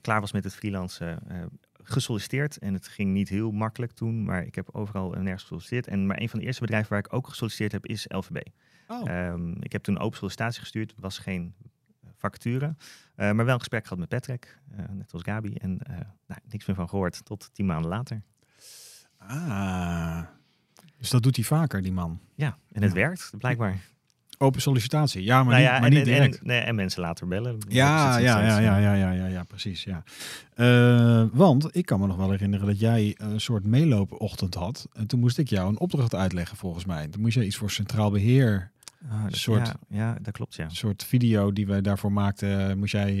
klaar 0.00 0.20
was 0.20 0.32
met 0.32 0.44
het 0.44 0.54
freelancen 0.54 1.18
uh, 1.30 1.42
gesolliciteerd. 1.82 2.58
En 2.58 2.74
het 2.74 2.88
ging 2.88 3.12
niet 3.12 3.28
heel 3.28 3.50
makkelijk 3.50 3.92
toen, 3.92 4.24
maar 4.24 4.44
ik 4.44 4.54
heb 4.54 4.68
overal 4.72 5.10
nergens 5.10 5.42
gesolliciteerd. 5.42 5.86
En 5.86 6.06
maar 6.06 6.20
een 6.20 6.28
van 6.28 6.38
de 6.38 6.44
eerste 6.44 6.60
bedrijven 6.60 6.90
waar 6.90 6.98
ik 6.98 7.12
ook 7.12 7.28
gesolliciteerd 7.28 7.72
heb 7.72 7.86
is 7.86 8.04
LVB. 8.08 8.46
Oh. 8.86 9.28
Um, 9.28 9.56
ik 9.60 9.72
heb 9.72 9.82
toen 9.82 9.98
open 9.98 10.18
sollicitatie 10.18 10.60
gestuurd, 10.60 10.94
was 10.98 11.18
geen 11.18 11.54
vacature, 12.16 12.66
uh, 12.66 12.74
maar 13.16 13.44
wel 13.44 13.54
een 13.54 13.58
gesprek 13.58 13.82
gehad 13.82 13.98
met 13.98 14.08
Patrick, 14.08 14.58
net 14.90 15.12
als 15.12 15.22
Gabi. 15.22 15.54
En 15.54 15.80
nou, 16.26 16.40
niks 16.48 16.66
meer 16.66 16.76
van 16.76 16.88
gehoord 16.88 17.24
tot 17.24 17.50
tien 17.52 17.66
maanden 17.66 17.90
later. 17.90 18.22
Ah, 19.16 20.22
dus 20.98 21.10
dat 21.10 21.22
doet 21.22 21.36
hij 21.36 21.44
vaker, 21.44 21.82
die 21.82 21.92
man. 21.92 22.20
Ja, 22.34 22.56
en 22.72 22.82
het 22.82 22.92
ja. 22.92 22.98
werkt, 22.98 23.30
blijkbaar. 23.38 23.78
Open 24.38 24.60
sollicitatie, 24.60 25.22
ja, 25.22 25.42
maar 25.42 25.60
nou 25.60 25.62
niet, 25.62 25.70
maar 25.70 25.90
en, 25.90 25.96
niet 25.96 26.04
direct. 26.04 26.38
En, 26.38 26.46
nee, 26.46 26.60
en 26.60 26.74
mensen 26.74 27.00
later 27.00 27.28
bellen. 27.28 27.58
Ja, 27.68 28.18
ja, 28.18 28.40
ja, 28.40 28.58
ja, 28.58 28.76
ja, 28.76 28.92
ja, 28.92 29.10
ja, 29.10 29.26
ja, 29.26 29.42
precies. 29.44 29.84
Ja. 29.84 30.02
Uh, 30.56 31.28
want 31.32 31.76
ik 31.76 31.86
kan 31.86 32.00
me 32.00 32.06
nog 32.06 32.16
wel 32.16 32.30
herinneren 32.30 32.66
dat 32.66 32.80
jij 32.80 33.14
een 33.18 33.40
soort 33.40 33.64
meeloopochtend 33.64 34.54
had. 34.54 34.88
En 34.92 35.06
toen 35.06 35.20
moest 35.20 35.38
ik 35.38 35.48
jou 35.48 35.68
een 35.68 35.78
opdracht 35.78 36.14
uitleggen, 36.14 36.56
volgens 36.56 36.84
mij. 36.84 37.08
Toen 37.08 37.20
moest 37.20 37.34
je 37.34 37.46
iets 37.46 37.56
voor 37.56 37.70
Centraal 37.70 38.10
Beheer. 38.10 38.70
Dat, 39.22 39.36
soort, 39.36 39.66
ja, 39.66 39.76
ja, 39.88 40.16
dat 40.22 40.32
klopt, 40.32 40.54
ja. 40.54 40.64
Een 40.64 40.70
soort 40.70 41.04
video 41.04 41.52
die 41.52 41.66
wij 41.66 41.80
daarvoor 41.80 42.12
maakten, 42.12 42.78
moest 42.78 42.92
jij 42.92 43.14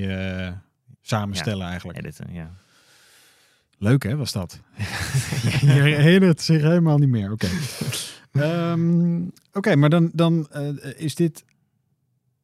uh, 0.46 0.52
samenstellen 1.02 1.66
eigenlijk. 1.66 1.98
Editen, 1.98 2.32
ja. 2.32 2.50
Leuk 3.78 4.02
hè, 4.02 4.16
was 4.16 4.32
dat? 4.32 4.60
je 5.60 5.66
herinnert 5.70 6.40
zich 6.40 6.62
helemaal 6.62 6.98
niet 6.98 7.08
meer. 7.08 7.32
Oké, 7.32 7.46
Ehm, 8.32 9.22
Oké, 9.52 9.76
maar 9.76 9.90
dan, 9.90 10.10
dan 10.14 10.48
eh, 10.50 10.68
is 10.96 11.14
dit 11.14 11.44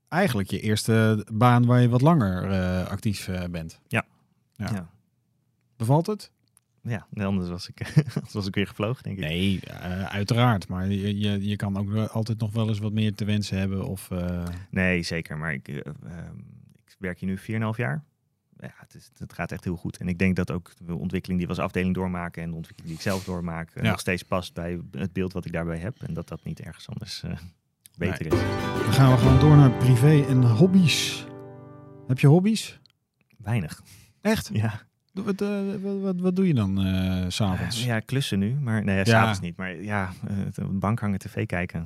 eigenlijk 0.09 0.51
je 0.51 0.61
eerste 0.61 1.27
baan 1.33 1.67
waar 1.67 1.81
je 1.81 1.89
wat 1.89 2.01
langer 2.01 2.51
eh, 2.51 2.87
actief 2.87 3.29
eh, 3.29 3.45
bent. 3.51 3.81
Ja. 3.89 4.05
Ja. 4.55 4.91
Bevalt 5.77 6.07
het? 6.07 6.31
Ja, 6.83 7.07
anders 7.15 7.49
was 7.49 7.69
ik, 7.69 7.93
was 8.33 8.47
ik 8.47 8.55
weer 8.55 8.67
gevlogen, 8.67 9.03
denk 9.03 9.19
ik. 9.19 9.25
Nee, 9.25 9.61
uiteraard. 10.09 10.69
Maar 10.69 10.89
je, 10.89 11.19
je, 11.19 11.49
je 11.49 11.57
kan 11.57 11.77
ook 11.77 12.09
altijd 12.09 12.39
nog 12.39 12.53
wel 12.53 12.69
eens 12.69 12.79
wat 12.79 12.93
meer 12.93 13.15
te 13.15 13.25
wensen 13.25 13.59
hebben. 13.59 13.85
Of, 13.85 14.11
Nee, 14.71 15.03
zeker. 15.03 15.39
Maar 15.39 15.53
ik, 15.53 15.69
eh, 15.69 15.77
ehm, 15.77 16.37
ik 16.85 16.97
werk 16.99 17.19
hier 17.19 17.29
nu 17.29 17.39
4,5 17.39 17.77
jaar. 17.77 18.05
Ja, 18.67 18.73
het, 18.77 18.95
is, 18.95 19.11
het 19.19 19.33
gaat 19.33 19.53
echt 19.53 19.65
heel 19.65 19.77
goed. 19.77 19.97
En 19.97 20.09
ik 20.09 20.19
denk 20.19 20.37
dat 20.37 20.51
ook 20.51 20.73
de 20.87 20.95
ontwikkeling 20.95 21.39
die 21.41 21.49
we 21.49 21.55
als 21.55 21.65
afdeling 21.65 21.95
doormaken 21.95 22.43
en 22.43 22.51
de 22.51 22.57
ontwikkeling 22.57 22.93
die 22.97 23.05
ik 23.05 23.11
zelf 23.13 23.25
doormaak, 23.25 23.71
eh, 23.71 23.83
Ja. 23.83 23.91
nog 23.91 24.01
steeds 24.01 24.23
past 24.23 24.55
bij 24.55 24.81
het 24.91 25.13
beeld 25.13 25.33
wat 25.33 25.45
ik 25.45 25.53
daarbij 25.53 25.79
heb. 25.79 26.03
En 26.03 26.15
dat 26.15 26.29
dat 26.29 26.45
niet 26.45 26.61
ergens 26.61 26.89
anders 26.89 27.23
eh, 27.23 27.31
beter 27.97 28.27
is. 28.27 28.33
Dan 28.83 28.93
gaan 28.93 29.11
we 29.13 29.17
gewoon 29.19 29.41
door 29.41 29.57
naar 29.57 29.71
privé 29.71 30.25
en 30.29 30.43
hobby's. 30.43 31.27
Heb 32.07 32.19
je 32.19 32.27
hobby's? 32.27 32.81
Weinig. 33.39 33.83
Echt? 34.21 34.51
Ja. 34.53 34.81
Wat, 35.13 35.41
eh, 35.41 35.49
wat, 35.83 36.01
wat, 36.01 36.21
wat 36.21 36.37
doe 36.37 36.47
je 36.47 36.55
dan 36.55 36.85
eh, 36.85 37.25
s 37.29 37.35
s'avonds? 37.35 37.85
ja, 37.85 38.01
klussen 38.01 38.39
nu. 38.39 38.55
Maar 38.55 38.85
nee, 38.85 38.97
Ja. 38.97 39.05
s'avonds 39.05 39.41
niet. 39.41 39.57
Maar 39.57 39.75
ja, 39.83 40.11
eh, 40.29 40.39
op 40.47 40.55
de 40.55 40.65
bank 40.65 41.01
hangen, 41.01 41.19
tv 41.19 41.47
kijken. 41.47 41.81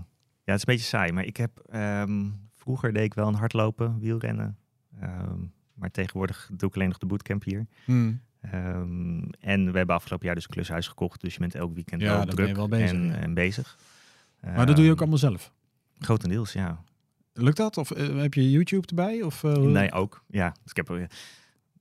Ja, 0.44 0.52
het 0.52 0.54
is 0.54 0.66
een 0.66 0.74
beetje 0.74 0.88
saai. 0.96 1.12
Maar 1.12 1.24
ik 1.24 1.36
heb 1.36 1.58
ehm, 1.70 2.24
vroeger 2.54 2.92
deed 2.92 3.04
ik 3.04 3.14
wel 3.14 3.28
een 3.28 3.34
hardlopen, 3.34 3.98
wielrennen. 3.98 4.56
Ehm, 5.00 5.40
maar 5.76 5.90
tegenwoordig 5.90 6.50
doe 6.52 6.68
ik 6.68 6.74
alleen 6.74 6.88
nog 6.88 6.98
de 6.98 7.06
bootcamp 7.06 7.44
hier. 7.44 7.66
Hmm. 7.84 8.20
Ehm, 8.40 9.22
en 9.40 9.70
we 9.72 9.76
hebben 9.78 9.94
afgelopen 9.96 10.26
jaar 10.26 10.34
dus 10.34 10.44
een 10.44 10.50
klushuis 10.50 10.88
gekocht. 10.88 11.20
Dus 11.20 11.32
je 11.34 11.38
bent 11.40 11.54
elk 11.54 11.74
weekend 11.74 12.00
Ja, 12.00 12.16
wel 12.16 12.24
ben 12.24 12.34
druk 12.34 12.48
je 12.48 12.54
wel 12.54 12.68
bezig, 12.68 12.90
en, 12.90 13.04
ja. 13.06 13.14
en 13.14 13.34
bezig. 13.34 13.78
Maar 14.40 14.66
dat 14.66 14.76
doe 14.76 14.84
je 14.84 14.90
ook 14.90 14.96
Ehm, 15.00 15.10
allemaal 15.10 15.30
zelf? 15.30 15.52
Grotendeels, 15.98 16.52
ja. 16.52 16.80
Lukt 17.32 17.56
dat? 17.56 17.76
Of 17.76 17.90
eh, 17.90 18.16
heb 18.20 18.34
je 18.34 18.50
YouTube 18.50 18.86
erbij? 18.86 19.22
Of, 19.22 19.44
eh, 19.44 19.52
Nee, 19.56 19.92
ook. 19.92 20.24
Ja, 20.28 20.50
dus 20.62 20.70
ik 20.70 20.76
heb 20.76 20.90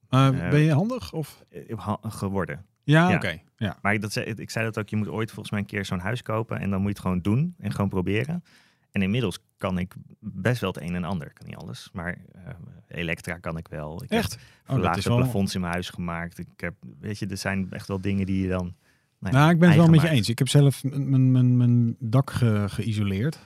Eh, 0.10 0.30
ben 0.50 0.60
je 0.60 0.72
handig? 0.74 1.14
Of? 1.14 1.44
ha- 1.76 2.00
geworden. 2.02 2.66
Ja, 2.84 3.10
ja. 3.10 3.16
oké. 3.16 3.40
Ja. 3.58 3.78
Maar 3.82 4.00
dat, 4.00 4.12
zei- 4.12 4.26
ik 4.26 4.50
zei 4.50 4.66
dat 4.66 4.80
ook, 4.80 4.90
je 4.90 4.96
moet 4.96 5.08
ooit 5.08 5.30
volgens 5.30 5.52
mij 5.52 5.60
een 5.60 5.66
keer 5.66 5.86
zo'n 5.86 6.00
huis 6.00 6.22
kopen. 6.22 6.60
En 6.60 6.70
dan 6.70 6.78
moet 6.80 6.88
je 6.88 6.94
het 6.94 7.00
gewoon 7.02 7.22
doen 7.22 7.56
en 7.60 7.72
gewoon 7.72 7.90
proberen. 7.90 8.44
En 8.92 9.02
inmiddels 9.02 9.40
kan 9.58 9.78
ik 9.78 9.94
best 10.20 10.62
wel 10.62 10.72
het 10.72 10.82
een 10.82 10.96
en 10.96 11.04
ander. 11.04 11.28
Ik 11.28 11.34
kan 11.34 11.48
niet 11.48 11.56
alles, 11.56 11.90
maar 11.94 12.18
eh, 12.34 12.54
elektra 12.88 13.38
kan 13.38 13.58
ik 13.58 13.68
wel. 13.68 14.04
Ik 14.04 14.10
Echt? 14.10 14.32
heb 14.32 14.42
Oh, 14.68 14.74
verlaagde 14.74 15.00
is 15.00 15.06
wel... 15.06 15.16
plafonds 15.18 15.56
in 15.56 15.62
mijn 15.62 15.74
huis 15.74 15.90
gemaakt. 15.90 16.38
Ik 16.38 16.48
heb, 16.58 16.74
weet 17.00 17.18
je, 17.20 17.28
er 17.28 17.38
zijn 17.38 17.72
echt 17.72 17.88
wel 17.88 18.02
dingen 18.02 18.26
die 18.26 18.42
je 18.42 18.50
dan... 18.50 18.74
ja, 19.20 19.30
Nou, 19.32 19.52
ik 19.52 19.60
ben 19.60 19.70
het 19.70 19.78
wel 19.78 19.88
met 19.88 20.02
je 20.02 20.10
eens. 20.10 20.30
Ik 20.30 20.38
heb 20.40 20.48
zelf 20.50 20.84
mijn, 20.84 21.32
mijn, 21.32 21.58
mijn 21.58 21.96
dak 22.00 22.32
ge- 22.32 22.66
geïsoleerd. 22.70 23.40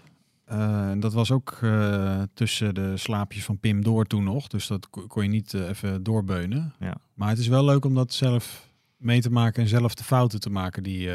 En 0.45 0.99
dat 0.99 1.13
was 1.13 1.31
ook 1.31 1.57
eh, 1.61 2.21
tussen 2.33 2.75
de 2.75 2.97
slaapjes 2.97 3.45
van 3.45 3.59
Pim 3.59 3.83
door 3.83 4.05
toen 4.05 4.23
nog. 4.23 4.47
Dus 4.47 4.67
dat 4.67 4.89
ko- 4.89 5.07
kon 5.07 5.23
je 5.23 5.29
niet 5.29 5.53
eh, 5.53 5.67
even 5.69 6.03
doorbeunen. 6.03 6.73
Ja. 6.79 6.95
Maar 7.13 7.29
het 7.29 7.37
is 7.37 7.47
wel 7.47 7.65
leuk 7.65 7.85
om 7.85 7.93
dat 7.95 8.13
zelf 8.13 8.67
mee 8.97 9.21
te 9.21 9.29
maken 9.31 9.63
en 9.63 9.69
zelf 9.69 9.93
de 9.95 10.03
fouten 10.03 10.39
te 10.39 10.49
maken 10.49 10.83
die, 10.83 11.09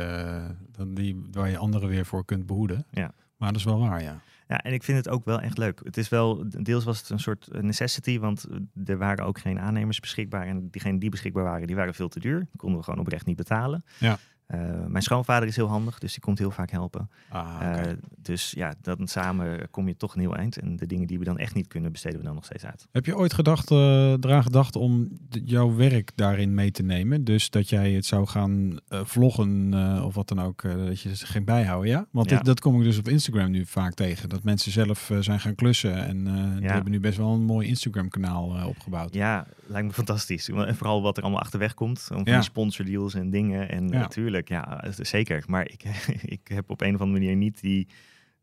die, 0.88 1.24
waar 1.32 1.50
je 1.50 1.58
anderen 1.58 1.88
weer 1.88 2.06
voor 2.06 2.24
kunt 2.24 2.46
behoeden. 2.46 2.86
Ja. 2.90 3.12
Maar 3.36 3.48
dat 3.48 3.58
is 3.58 3.64
wel 3.66 3.78
waar, 3.78 4.02
ja. 4.02 4.20
Ja, 4.48 4.58
en 4.58 4.72
ik 4.72 4.82
vind 4.82 4.98
het 4.98 5.08
ook 5.08 5.24
wel 5.24 5.40
echt 5.40 5.58
leuk. 5.58 5.80
Het 5.84 5.96
is 5.96 6.08
wel, 6.08 6.44
deels 6.48 6.84
was 6.84 6.98
het 6.98 7.10
een 7.10 7.18
soort 7.18 7.48
necessity, 7.62 8.18
want 8.18 8.46
er 8.84 8.98
waren 8.98 9.24
ook 9.24 9.38
geen 9.38 9.60
aannemers 9.60 10.00
beschikbaar. 10.00 10.46
En 10.46 10.70
diegenen 10.70 10.98
die 10.98 11.10
beschikbaar 11.10 11.44
waren, 11.44 11.66
die 11.66 11.76
waren 11.76 11.94
veel 11.94 12.08
te 12.08 12.20
duur. 12.20 12.38
Die 12.38 12.56
konden 12.56 12.78
we 12.78 12.84
gewoon 12.84 13.00
oprecht 13.00 13.26
niet 13.26 13.36
betalen. 13.36 13.84
Ja. 13.98 14.18
Eh, 14.46 14.60
mijn 14.86 15.02
schoonvader 15.02 15.48
is 15.48 15.56
heel 15.56 15.68
handig, 15.68 15.98
dus 15.98 16.12
die 16.12 16.20
komt 16.22 16.38
heel 16.38 16.50
vaak 16.50 16.70
helpen. 16.70 17.10
Ah, 17.28 17.52
Eh, 17.60 17.92
dus 18.16 18.50
ja, 18.56 18.74
dan 18.80 19.06
samen 19.08 19.70
kom 19.70 19.88
je 19.88 19.96
toch 19.96 20.14
een 20.14 20.20
heel 20.20 20.36
eind. 20.36 20.56
En 20.58 20.76
de 20.76 20.86
dingen 20.86 21.06
die 21.06 21.18
we 21.18 21.24
dan 21.24 21.38
echt 21.38 21.54
niet 21.54 21.66
kunnen, 21.66 21.92
besteden 21.92 22.18
we 22.18 22.24
dan 22.24 22.34
nog 22.34 22.44
steeds 22.44 22.64
uit. 22.64 22.86
Heb 22.92 23.06
je 23.06 23.16
ooit 23.16 23.32
gedacht, 23.32 23.70
eh 23.70 24.10
eraan 24.12 24.42
gedacht 24.42 24.76
om 24.76 25.08
jouw 25.44 25.74
werk 25.74 26.10
daarin 26.14 26.54
mee 26.54 26.70
te 26.70 26.82
nemen? 26.82 27.24
Dus 27.24 27.50
dat 27.50 27.68
jij 27.68 27.92
het 27.92 28.06
zou 28.06 28.26
gaan 28.26 28.78
eh, 28.88 29.00
vloggen 29.04 29.74
eh, 29.74 30.04
of 30.04 30.14
wat 30.14 30.28
dan 30.28 30.40
ook, 30.40 30.62
eh, 30.64 30.74
dat 30.86 31.00
je 31.00 31.08
het 31.08 31.24
ging 31.24 31.44
bijhouden, 31.44 31.90
ja? 31.90 32.06
Want 32.10 32.30
Ja. 32.30 32.36
Dat, 32.36 32.44
dat 32.44 32.60
kom 32.60 32.76
ik 32.78 32.82
dus 32.84 32.98
op 32.98 33.08
Instagram 33.08 33.50
nu 33.50 33.66
vaak 33.66 33.94
tegen. 33.94 34.28
Dat 34.28 34.42
mensen 34.42 34.72
zelf 34.72 35.10
eh, 35.10 35.18
zijn 35.20 35.40
gaan 35.40 35.54
klussen 35.54 35.94
en 36.06 36.26
eh, 36.26 36.56
die 36.60 36.68
hebben 36.70 36.92
nu 36.92 37.00
best 37.00 37.18
wel 37.18 37.32
een 37.32 37.42
mooi 37.44 37.68
Instagram 37.68 38.08
kanaal 38.08 38.56
eh, 38.56 38.66
opgebouwd. 38.66 39.14
Ja, 39.14 39.46
lijkt 39.66 39.86
me 39.86 39.92
fantastisch. 39.92 40.48
En 40.48 40.76
vooral 40.76 41.02
wat 41.02 41.16
er 41.16 41.22
allemaal 41.22 41.40
achterweg 41.42 41.74
komt. 41.74 42.08
Om 42.14 42.20
Ja. 42.24 42.34
die 42.34 42.42
sponsordeals 42.42 43.14
en 43.14 43.30
dingen. 43.30 43.68
En 43.68 43.88
Ja. 43.88 44.08
Ja, 44.44 44.82
is 44.84 44.96
zeker. 44.96 45.44
Maar 45.46 45.68
ik, 45.70 45.82
ik 46.36 46.48
heb 46.48 46.70
op 46.70 46.80
een 46.80 46.94
of 46.94 47.00
andere 47.00 47.20
manier 47.20 47.36
niet 47.36 47.60
die, 47.60 47.88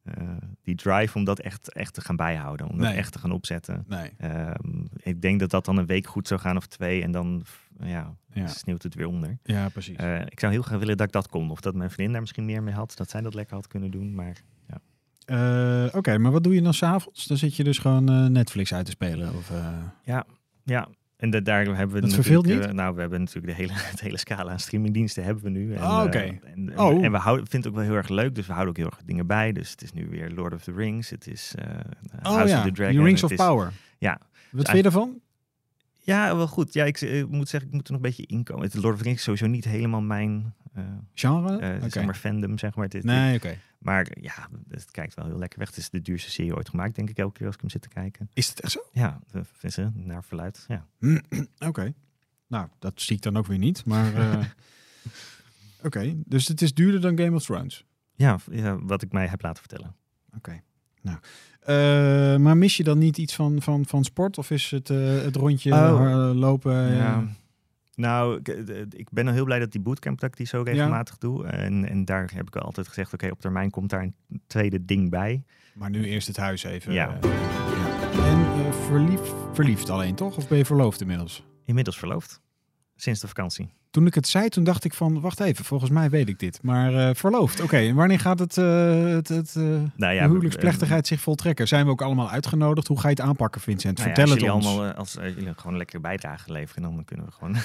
eh, 0.04 0.38
die 0.62 0.76
drive 0.76 1.18
om 1.18 1.24
dat 1.24 1.40
echt, 1.40 1.74
echt 1.74 1.94
te 1.94 2.02
gaan 2.02 2.16
bijhouden. 2.16 2.68
Om 2.70 2.78
dat 2.78 2.94
echt 2.94 3.12
te 3.12 3.20
gaan 3.20 3.32
opzetten. 3.32 3.86
Nee, 3.88 4.10
Ehm, 4.18 4.86
ik 4.98 5.22
denk 5.22 5.40
dat 5.40 5.50
dat 5.50 5.66
dan 5.66 5.78
een 5.78 5.86
week 5.86 6.08
goed 6.08 6.28
zou 6.28 6.40
gaan 6.40 6.58
of 6.58 6.68
twee. 6.68 7.04
En 7.04 7.12
dan 7.12 7.44
ja, 7.84 8.16
ja, 8.34 8.48
sneeuwt 8.48 8.84
het 8.84 8.96
weer 8.96 9.08
onder. 9.08 9.38
ja 9.44 9.70
precies. 9.70 9.96
Eh, 9.98 10.22
ik 10.22 10.40
zou 10.40 10.52
heel 10.52 10.62
graag 10.62 10.80
willen 10.80 10.98
dat 10.98 11.08
ik 11.08 11.14
dat 11.14 11.28
kon. 11.28 11.50
Of 11.52 11.62
dat 11.62 11.76
mijn 11.76 11.90
vriendin 11.90 12.12
daar 12.12 12.22
misschien 12.22 12.46
meer 12.46 12.64
mee 12.64 12.74
had. 12.74 12.96
Dat 12.96 13.10
zij 13.10 13.22
dat 13.22 13.34
lekker 13.34 13.56
had 13.56 13.68
kunnen 13.68 13.92
doen. 13.92 14.16
Maar 14.16 14.36
Eh, 15.26 15.86
Oké, 15.92 16.18
maar 16.18 16.32
wat 16.32 16.44
doe 16.44 16.54
je 16.56 16.62
dan 16.62 16.74
s'avonds? 16.74 17.28
Dan 17.28 17.38
zit 17.38 17.56
je 17.56 17.64
dus 17.64 17.78
gewoon 17.78 18.10
eh, 18.10 18.26
Netflix 18.26 18.74
uit 18.74 18.86
te 18.86 18.92
spelen? 18.92 19.36
Of, 19.36 19.52
eh, 19.52 19.78
Ja, 20.04 20.26
ja. 20.64 20.88
En 21.22 21.30
da- 21.30 21.40
daar 21.40 21.66
hebben 21.66 21.96
we 21.96 22.02
Dat 22.02 22.26
eh, 22.26 22.72
nou, 22.72 22.96
we 22.96 23.02
hebben 23.02 23.20
natuurlijk 23.20 23.58
de 23.58 23.64
hele, 23.64 23.74
het 23.94 24.02
hele 24.02 24.18
scala 24.18 24.52
aan 24.52 24.60
streamingdiensten 24.60 25.24
hebben 25.24 25.44
we 25.44 25.50
nu. 25.50 25.74
En, 25.74 25.84
Oh, 25.84 26.06
eh, 26.10 26.26
en, 26.26 26.72
Oh. 26.80 27.04
en 27.06 27.12
we 27.12 27.18
houden, 27.18 27.48
vinden 27.48 27.60
het 27.60 27.68
ook 27.68 27.76
wel 27.76 27.84
heel 27.84 28.04
erg 28.04 28.10
leuk, 28.10 28.36
dus 28.36 28.48
we 28.48 28.54
houden 28.54 28.74
ook 28.74 28.80
heel 28.82 28.90
erg 28.92 29.02
dingen 29.06 29.28
bij. 29.28 29.52
Dus 29.52 29.72
het 29.72 29.82
is 29.82 29.94
nu 29.94 30.08
weer 30.10 30.30
Lord 30.32 30.54
of 30.54 30.64
the 30.64 30.72
Rings, 30.72 31.10
het 31.10 31.28
is 31.28 31.54
eh 31.58 31.66
oh 32.24 32.36
House 32.36 32.48
ja, 32.54 32.58
of 32.58 32.64
the 32.64 32.72
Dragon. 32.72 32.96
die 32.96 33.04
Rings 33.04 33.24
of 33.24 33.32
is- 33.32 33.38
Power. 33.38 33.72
Ja. 33.98 34.20
Wat 34.52 34.66
vind 34.66 34.78
je 34.78 34.84
daarvan? 34.84 35.20
Ja, 36.04 36.36
wel 36.36 36.48
goed. 36.48 36.74
Ja, 36.74 36.86
ik, 36.86 37.02
eh, 37.02 37.26
moet 37.26 37.50
zeggen, 37.50 37.70
ik 37.70 37.76
moet 37.76 37.88
er 37.88 37.94
nog 37.94 38.02
een 38.02 38.08
beetje 38.08 38.26
inkomen. 38.26 38.64
Het 38.64 38.74
Lord 38.74 38.94
of 38.94 38.98
the 38.98 39.04
Rings 39.04 39.18
is 39.20 39.24
sowieso 39.24 39.48
niet 39.48 39.66
helemaal 39.66 40.02
mijn 40.02 40.54
eh, 40.74 40.84
Genre? 41.14 41.56
Oké. 41.56 41.90
zeg 41.90 42.06
maar 42.06 42.16
fandom, 42.16 42.58
zeg 42.58 42.76
maar. 42.76 42.90
Dit, 42.90 43.04
Nee, 43.04 43.36
oké. 43.36 43.58
Maar 43.78 44.08
ja, 44.22 44.50
het 44.70 44.92
kijkt 44.92 45.14
wel 45.14 45.26
heel 45.26 45.38
lekker 45.38 45.60
weg. 45.60 45.68
Het 45.68 45.78
is 45.78 45.90
de 45.90 46.02
duurste 46.02 46.32
serie 46.32 46.56
ooit 46.56 46.70
gemaakt, 46.70 46.96
denk 46.96 47.10
ik, 47.10 47.18
elke 47.18 47.38
keer 47.38 47.46
als 47.46 47.56
ik 47.56 47.62
hem 47.62 47.70
zit 47.70 47.82
te 47.82 47.90
kijken. 47.90 48.30
Is 48.34 48.48
het 48.48 48.60
echt 48.60 48.72
zo? 48.72 48.80
Ja, 48.92 49.20
ze, 49.68 49.90
naar 49.94 50.24
verluid. 50.24 50.66
Ja. 50.68 50.88
Oké. 51.70 51.94
Nou, 52.48 52.68
dat 52.80 53.02
zie 53.02 53.16
ik 53.16 53.22
dan 53.22 53.38
ook 53.38 53.48
weer 53.48 53.58
niet. 53.58 53.86
Maar 53.86 54.14
oké, 55.84 56.14
dus 56.26 56.48
het 56.48 56.62
is 56.62 56.74
duurder 56.74 57.02
dan 57.02 57.18
Game 57.18 57.36
of 57.36 57.44
Thrones. 57.44 57.86
Ja, 58.16 58.40
ja, 58.52 58.80
wat 58.80 59.02
ik 59.02 59.12
mij 59.12 59.28
heb 59.28 59.42
laten 59.42 59.64
vertellen. 59.64 59.96
Oké. 60.36 60.62
Nou, 61.02 61.18
eh, 61.62 62.38
maar 62.40 62.58
mis 62.58 62.78
je 62.78 62.84
dan 62.84 62.98
niet 62.98 63.18
iets 63.18 63.36
van, 63.36 63.62
van, 63.62 63.86
van 63.86 64.04
sport? 64.04 64.38
Of 64.38 64.52
is 64.52 64.72
het 64.72 64.90
eh, 64.90 64.98
het 65.22 65.36
rondje 65.36 65.72
Oh. 65.74 66.32
lopen? 66.34 66.96
Ja. 66.96 67.24
Nou, 67.96 68.38
ik, 68.38 68.48
eh, 68.48 68.80
ik 68.90 69.08
ben 69.12 69.28
al 69.28 69.34
heel 69.34 69.46
blij 69.46 69.60
dat 69.60 69.72
die 69.72 69.82
bootcamp 69.82 70.20
dat 70.20 70.30
ik 70.30 70.38
die 70.38 70.48
zo 70.48 70.62
regelmatig 70.62 71.18
doe. 71.18 71.46
En, 71.48 71.90
en 71.90 72.06
daar 72.06 72.32
heb 72.34 72.48
ik 72.48 72.56
al 72.56 72.62
altijd 72.62 72.88
gezegd, 72.88 73.14
oké, 73.14 73.28
op 73.30 73.40
termijn 73.42 73.70
komt 73.70 73.90
daar 73.90 74.02
een 74.02 74.16
tweede 74.48 74.86
ding 74.86 75.10
bij. 75.10 75.44
Maar 75.74 75.90
nu 75.90 76.06
eerst 76.06 76.28
het 76.28 76.38
huis 76.38 76.64
even. 76.64 76.94
Ja. 76.94 77.18
ja. 77.22 77.30
En 78.24 78.74
verliefd, 78.74 79.34
verliefd 79.54 79.90
alleen 79.90 80.16
toch? 80.16 80.38
Of 80.38 80.48
ben 80.48 80.58
je 80.58 80.66
verloofd 80.66 81.02
inmiddels? 81.02 81.44
Inmiddels 81.66 81.98
verloofd. 81.98 82.42
Sinds 82.96 83.20
de 83.20 83.28
vakantie. 83.28 83.74
Toen 83.92 84.06
ik 84.06 84.14
het 84.14 84.28
zei, 84.28 84.50
toen 84.50 84.64
dacht 84.64 84.84
ik 84.84 84.94
van, 84.94 85.22
wacht 85.22 85.40
even, 85.40 85.66
volgens 85.66 85.90
mij 85.90 86.10
weet 86.10 86.30
ik 86.30 86.40
dit. 86.40 86.60
Maar 86.62 86.94
eh, 86.94 87.16
verloofd, 87.16 87.62
oké. 87.62 87.78
En 87.78 87.96
wanneer 87.96 88.20
gaat 88.20 88.40
het, 88.40 88.58
eh, 88.58 89.04
het, 89.04 89.28
het 89.28 89.56
eh, 89.56 89.64
Nou 89.64 89.88
de 89.96 90.08
ja, 90.14 90.28
huwelijksplechtigheid 90.28 91.08
zich 91.08 91.22
voltrekken? 91.22 91.68
Zijn 91.68 91.86
we 91.86 91.92
ook 91.92 92.02
allemaal 92.02 92.30
uitgenodigd? 92.30 92.88
Hoe 92.88 93.00
ga 93.00 93.08
je 93.10 93.14
het 93.14 93.24
aanpakken, 93.24 93.62
Vincent? 93.62 93.98
Nou 93.98 94.10
Vertel 94.10 94.34
het 94.34 94.52
ons. 94.52 94.66
allemaal, 94.66 94.94
als 94.94 95.14
jullie 95.14 95.54
gewoon 95.56 95.78
lekker 95.78 96.02
bijdrage 96.02 96.52
leveren, 96.52 96.82
dan 96.82 97.04
kunnen 97.06 97.26
we 97.26 97.32
gewoon 97.32 97.56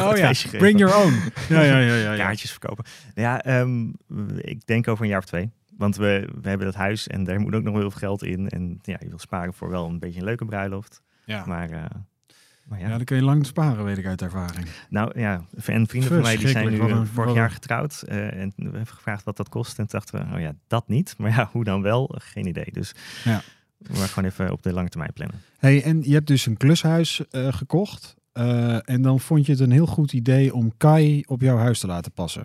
oh 0.10 0.16
ja, 0.16 0.32
bring 0.58 0.78
your 0.78 0.96
own. 1.04 1.14
Ja, 1.48 1.60
ja, 1.60 1.78
ja, 1.78 1.94
ja. 1.94 2.12
ja. 2.12 2.24
kaartjes 2.24 2.50
verkopen. 2.50 2.84
Ja, 3.14 3.42
ehm, 3.42 3.88
ik 4.36 4.66
denk 4.66 4.88
over 4.88 5.04
een 5.04 5.10
jaar 5.10 5.18
of 5.18 5.24
twee. 5.24 5.50
Want 5.76 5.96
we, 5.96 6.28
we 6.40 6.48
hebben 6.48 6.66
dat 6.66 6.76
huis 6.76 7.06
en 7.06 7.24
daar 7.24 7.40
moet 7.40 7.54
ook 7.54 7.62
nog 7.62 7.72
wel 7.72 7.80
heel 7.80 7.90
veel 7.90 8.00
geld 8.00 8.22
in. 8.22 8.48
En 8.48 8.78
ja, 8.82 8.96
je 9.00 9.08
wil 9.08 9.18
sparen 9.18 9.54
voor 9.54 9.70
wel 9.70 9.86
een 9.86 9.98
beetje 9.98 10.18
een 10.18 10.24
leuke 10.24 10.44
bruiloft. 10.44 11.02
Ja. 11.24 11.44
Maar, 11.46 11.90
maar 12.68 12.78
ja. 12.80 12.88
Ja, 12.88 12.96
dan 12.96 13.04
kun 13.04 13.16
je 13.16 13.22
lang 13.22 13.46
sparen, 13.46 13.84
weet 13.84 13.98
ik 13.98 14.06
uit 14.06 14.22
ervaring. 14.22 14.66
Nou 14.88 15.20
ja, 15.20 15.44
en 15.64 15.86
vrienden 15.86 16.10
van 16.10 16.20
mij 16.20 16.36
die 16.36 16.48
zijn 16.48 16.70
nu 16.70 16.78
eh, 16.80 16.88
een- 16.88 17.06
vorig 17.06 17.34
jaar 17.34 17.50
getrouwd. 17.50 18.02
eh, 18.02 18.40
en 18.40 18.52
we 18.56 18.62
hebben 18.62 18.86
gevraagd 18.86 19.24
wat 19.24 19.36
dat 19.36 19.48
kost. 19.48 19.78
En 19.78 19.86
toen 19.86 20.00
dachten 20.00 20.28
we, 20.30 20.34
oh 20.34 20.40
ja, 20.40 20.54
dat 20.66 20.88
niet. 20.88 21.14
Maar 21.18 21.30
ja, 21.30 21.48
hoe 21.52 21.64
dan 21.64 21.82
wel? 21.82 22.14
Geen 22.18 22.46
idee. 22.46 22.68
Dus 22.72 22.94
Ja. 23.24 23.42
maar 23.98 24.08
gewoon 24.08 24.30
even 24.30 24.52
op 24.52 24.62
de 24.62 24.72
lange 24.72 24.88
termijn 24.88 25.12
plannen. 25.12 25.40
Hey, 25.58 25.82
en 25.82 26.02
je 26.02 26.12
hebt 26.12 26.26
dus 26.26 26.46
een 26.46 26.56
klushuis 26.56 27.22
eh, 27.30 27.52
gekocht. 27.52 28.14
en 28.84 29.02
dan 29.02 29.20
vond 29.20 29.46
je 29.46 29.52
het 29.52 29.60
een 29.60 29.70
heel 29.70 29.86
goed 29.86 30.12
idee 30.12 30.54
om 30.54 30.72
Kai 30.76 31.22
op 31.26 31.40
jouw 31.40 31.56
huis 31.56 31.78
te 31.80 31.86
laten 31.86 32.12
passen. 32.12 32.44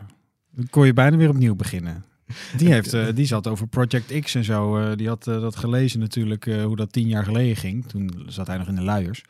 Dan 0.51 0.67
kon 0.69 0.85
je 0.85 0.93
bijna 0.93 1.17
weer 1.17 1.29
opnieuw 1.29 1.55
beginnen. 1.55 2.03
Die, 2.57 2.71
heeft, 2.73 3.15
die 3.15 3.25
zat 3.25 3.47
over 3.47 3.67
Project 3.67 4.19
X 4.19 4.35
en 4.35 4.43
zo. 4.43 4.95
die 4.95 5.07
had 5.07 5.23
dat 5.23 5.55
gelezen 5.55 5.99
natuurlijk, 5.99 6.45
hoe 6.45 6.75
dat 6.75 6.91
tien 6.93 7.07
jaar 7.07 7.23
geleden 7.23 7.55
ging. 7.55 7.85
Toen 7.87 8.23
zat 8.27 8.47
hij 8.47 8.57
nog 8.57 8.67
in 8.67 8.75
de 8.75 8.81
luiers. 8.83 9.23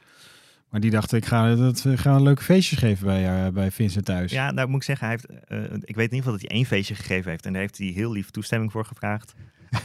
Maar 0.72 0.80
die 0.80 0.92
dacht, 0.92 1.14
ik 1.14 1.26
ga, 1.26 1.56
dat, 1.56 1.86
ik 1.86 2.00
ga 2.00 2.16
een 2.16 2.24
leuke 2.24 2.44
feestjes 2.44 2.80
geven 2.80 3.06
bij, 3.06 3.46
uh, 3.46 3.54
bij 3.54 3.72
Vincent 3.72 4.06
thuis. 4.06 4.32
Ja, 4.32 4.52
nou 4.52 4.68
moet 4.68 4.78
ik 4.78 4.84
zeggen, 4.84 5.08
hij 5.08 5.16
heeft, 5.16 5.52
uh, 5.52 5.78
ik 5.82 5.96
weet 5.96 6.12
in 6.12 6.16
ieder 6.16 6.18
geval 6.18 6.32
dat 6.32 6.42
hij 6.42 6.50
één 6.50 6.66
feestje 6.66 6.96
gegeven 6.96 7.30
heeft. 7.30 7.46
En 7.46 7.52
daar 7.54 7.62
heeft 7.62 7.78
hij 7.78 7.88
heel 7.88 8.12
lief 8.12 8.30
toestemming 8.30 8.72
voor 8.72 8.86
gevraagd. 8.86 9.34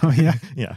Oh 0.05 0.14
ja? 0.14 0.35
ja. 0.55 0.77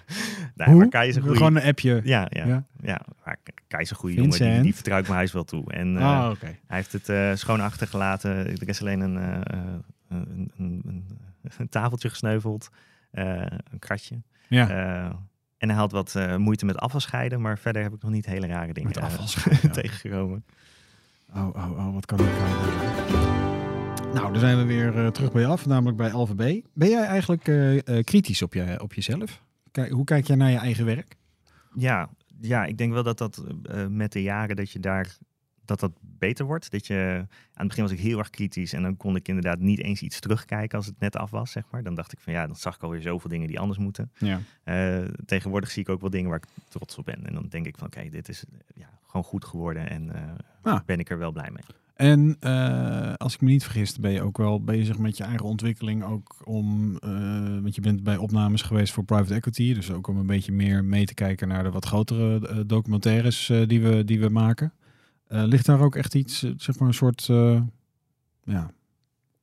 Nou, 0.56 0.76
maar 0.76 0.88
Kai 0.88 1.10
is 1.10 1.16
een 1.16 1.22
goede... 1.22 1.38
Gewoon 1.38 1.56
een 1.56 1.64
appje? 1.64 2.02
Ja, 2.04 2.28
ja. 2.30 2.46
ja. 2.46 2.66
ja. 2.82 3.02
Maar 3.26 3.38
Kai 3.68 3.84
is 3.84 3.90
een 3.90 3.96
goede 3.96 4.16
jongen, 4.16 4.54
die, 4.54 4.62
die 4.62 4.74
vertrouwt 4.74 5.04
mijn 5.04 5.16
huis 5.16 5.32
wel 5.32 5.44
toe. 5.44 5.72
En 5.72 5.96
uh, 5.96 6.02
oh, 6.02 6.30
okay. 6.32 6.60
hij 6.68 6.78
heeft 6.78 6.92
het 6.92 7.40
schoon 7.40 7.62
achtergelaten. 7.62 8.32
Er 8.32 8.70
is 8.70 8.82
alleen 8.82 9.00
een, 9.00 9.16
een, 9.16 9.84
een, 10.10 10.52
een, 10.58 11.06
een, 11.58 11.70
tafeltje 11.70 12.10
gesneuveld, 12.10 12.70
een 13.12 13.80
kratje. 13.80 14.22
Ja. 14.48 15.20
En 15.60 15.70
hij 15.70 15.78
had 15.78 15.92
wat 15.92 16.20
moeite 16.38 16.66
met 16.66 16.78
afvalscheiden, 16.78 17.42
maar 17.42 17.58
verder 17.58 17.82
heb 17.82 17.94
ik 17.94 18.02
nog 18.02 18.12
niet 18.12 18.26
hele 18.26 18.48
rare 18.48 18.74
dingen 18.74 18.92
tegengekomen. 19.72 20.46
Oh, 21.36 21.48
oh, 21.56 21.72
oh, 21.78 21.94
wat 21.94 22.06
kan 22.06 22.20
ik 22.20 22.26
nou, 24.14 24.32
dan 24.32 24.40
zijn 24.40 24.58
we 24.58 24.64
weer 24.64 24.96
uh, 24.96 25.08
terug 25.08 25.32
bij 25.32 25.42
je 25.42 25.48
af, 25.48 25.66
namelijk 25.66 25.98
bij 25.98 26.12
LVB. 26.12 26.66
Ben 26.74 26.90
jij 26.90 27.06
eigenlijk 27.06 27.48
uh, 27.48 27.74
uh, 27.74 27.82
kritisch 28.04 28.42
op, 28.42 28.54
je, 28.54 28.80
op 28.82 28.94
jezelf? 28.94 29.44
Kijk, 29.72 29.92
hoe 29.92 30.04
kijk 30.04 30.28
jij 30.28 30.36
naar 30.36 30.52
je 30.52 30.58
eigen 30.58 30.86
werk? 30.86 31.16
Ja, 31.76 32.10
ja 32.40 32.66
ik 32.66 32.78
denk 32.78 32.94
wel 32.94 33.04
dat 33.04 33.18
dat 33.18 33.44
met 33.90 34.12
de 34.12 34.22
jaren 34.22 34.56
dat 34.56 34.72
je 34.72 34.80
daar 34.80 35.18
dat 35.70 35.80
dat 35.80 35.92
beter 36.02 36.46
wordt. 36.46 36.72
Dat 36.72 36.88
je 36.88 37.26
aan 37.26 37.28
het 37.54 37.68
begin 37.68 37.84
was 37.84 37.92
ik 37.92 38.00
heel 38.00 38.18
erg 38.18 38.30
kritisch 38.30 38.74
en 38.74 38.82
dan 38.82 38.98
kon 38.98 39.16
ik 39.16 39.28
inderdaad 39.28 39.60
niet 39.60 39.80
eens 39.80 40.02
iets 40.02 40.20
terugkijken 40.20 40.78
als 40.78 40.86
het 40.86 41.00
net 41.00 41.16
af 41.16 41.32
was, 41.32 41.52
zeg 41.52 41.64
maar. 41.72 41.84
Dan 41.84 41.96
dacht 41.96 42.12
ik 42.12 42.20
van 42.20 42.34
ja, 42.34 42.48
dan 42.48 42.56
zag 42.56 42.76
ik 42.76 42.84
alweer 42.84 43.02
zoveel 43.02 43.30
dingen 43.30 43.48
die 43.48 43.60
anders 43.60 43.80
moeten. 43.80 44.12
Ja. 44.18 44.40
tegenwoordig 45.26 45.72
zie 45.72 45.82
ik 45.82 45.90
ook 45.90 46.02
wel 46.02 46.10
dingen 46.10 46.30
waar 46.30 46.42
ik 46.44 46.64
trots 46.70 46.98
op 46.98 47.06
ben 47.06 47.26
en 47.26 47.34
dan 47.34 47.46
denk 47.50 47.66
ik 47.66 47.78
van 47.78 47.88
oké, 47.88 48.10
dit 48.10 48.30
is 48.30 48.44
ja, 48.76 48.90
gewoon 49.06 49.24
goed 49.24 49.46
geworden 49.46 49.90
en 49.90 50.12
ah. 50.62 50.80
ben 50.86 51.00
ik 51.00 51.10
er 51.10 51.18
wel 51.18 51.32
blij 51.32 51.50
mee. 51.52 51.64
En 52.00 52.38
uh, 52.42 53.14
als 53.14 53.34
ik 53.34 53.42
me 53.42 53.50
niet 53.50 53.64
vergis, 53.64 54.00
ben 54.00 54.12
je 54.12 54.22
ook 54.22 54.38
wel 54.38 54.64
bezig 54.64 54.98
met 54.98 55.18
je 55.18 55.24
eigen 55.24 55.46
ontwikkeling. 55.46 56.04
Ook 56.04 56.36
om, 56.44 56.98
uh, 57.06 57.62
want 57.62 57.76
je 57.76 57.82
bent 57.82 58.04
bij 58.04 58.18
opnames 58.18 58.62
geweest 58.62 58.94
voor 58.94 59.04
private 59.04 59.34
equity. 59.34 59.74
Dus 59.74 59.92
ook 59.92 60.08
om 60.08 60.18
een 60.18 60.26
beetje 60.26 60.52
meer 60.52 60.84
mee 60.84 61.06
te 61.06 61.14
kijken 61.14 61.48
naar 61.48 61.64
de 61.64 61.72
wat 61.72 61.86
grotere 61.86 62.40
uh, 62.42 62.60
documentaires 62.66 63.52
die, 63.68 63.82
we, 63.82 64.04
die 64.04 64.20
we 64.20 64.30
maken. 64.30 64.74
Ligt 65.30 65.66
daar 65.66 65.82
ook 65.82 65.96
echt 65.96 66.16
iets, 66.16 66.40
zeg 66.58 66.80
maar 66.80 66.88
een 66.88 66.94
soort 66.94 67.26
ja, 68.44 68.72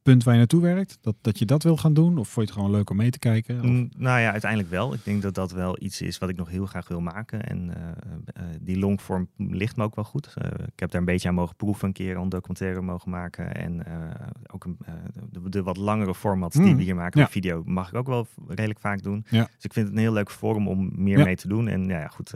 punt 0.06 0.24
waar 0.24 0.32
je 0.32 0.38
naartoe 0.38 0.62
werkt? 0.62 0.98
Dat, 1.00 1.14
dat 1.20 1.38
je 1.38 1.44
dat 1.44 1.62
wil 1.62 1.76
gaan 1.76 1.94
doen? 1.94 2.18
Of 2.18 2.28
vond 2.28 2.46
je 2.46 2.52
het 2.52 2.60
gewoon 2.60 2.76
leuk 2.76 2.90
om 2.90 2.96
mee 2.96 3.10
te 3.10 3.18
kijken? 3.18 3.56
Of? 3.56 3.66
Mm, 3.66 3.90
nou 3.96 4.20
ja, 4.20 4.30
uiteindelijk 4.30 4.70
wel. 4.70 4.94
Ik 4.94 5.04
denk 5.04 5.22
dat 5.22 5.34
dat 5.34 5.52
wel 5.52 5.76
iets 5.82 6.00
is 6.00 6.18
wat 6.18 6.28
ik 6.28 6.36
nog 6.36 6.48
heel 6.48 6.66
graag 6.66 6.88
wil 6.88 7.00
maken. 7.00 7.46
En 7.46 7.68
uh, 7.68 7.74
uh, 7.74 8.54
die 8.60 8.78
longvorm 8.78 9.28
ligt 9.36 9.76
me 9.76 9.84
ook 9.84 9.94
wel 9.94 10.04
goed. 10.04 10.34
Uh, 10.42 10.50
ik 10.66 10.80
heb 10.80 10.90
daar 10.90 11.00
een 11.00 11.06
beetje 11.06 11.28
aan 11.28 11.34
mogen 11.34 11.56
proeven 11.56 11.86
een 11.86 11.92
keer, 11.94 12.16
een 12.16 12.28
documentaire 12.28 12.82
mogen 12.82 13.10
maken. 13.10 13.54
En 13.54 13.84
ook 14.52 14.64
een, 14.64 14.78
de, 15.30 15.48
de, 15.48 15.62
wat 15.62 15.76
langere 15.76 16.14
formats 16.14 16.56
die 16.56 16.66
mm, 16.66 16.76
we 16.76 16.82
hier 16.82 16.94
maken, 16.94 17.20
ja. 17.20 17.28
video, 17.28 17.62
mag 17.64 17.88
ik 17.88 17.94
ook 17.94 18.06
wel 18.06 18.26
redelijk 18.48 18.80
vaak 18.80 19.02
doen. 19.02 19.24
Ja. 19.30 19.44
Dus 19.54 19.64
ik 19.64 19.72
vind 19.72 19.86
het 19.86 19.96
een 19.96 20.02
heel 20.02 20.12
leuk 20.12 20.30
forum 20.30 20.68
om 20.68 20.90
meer 20.94 21.18
ja. 21.18 21.24
mee 21.24 21.36
te 21.36 21.48
doen. 21.48 21.68
En 21.68 21.84
ja, 21.84 22.08
goed... 22.08 22.34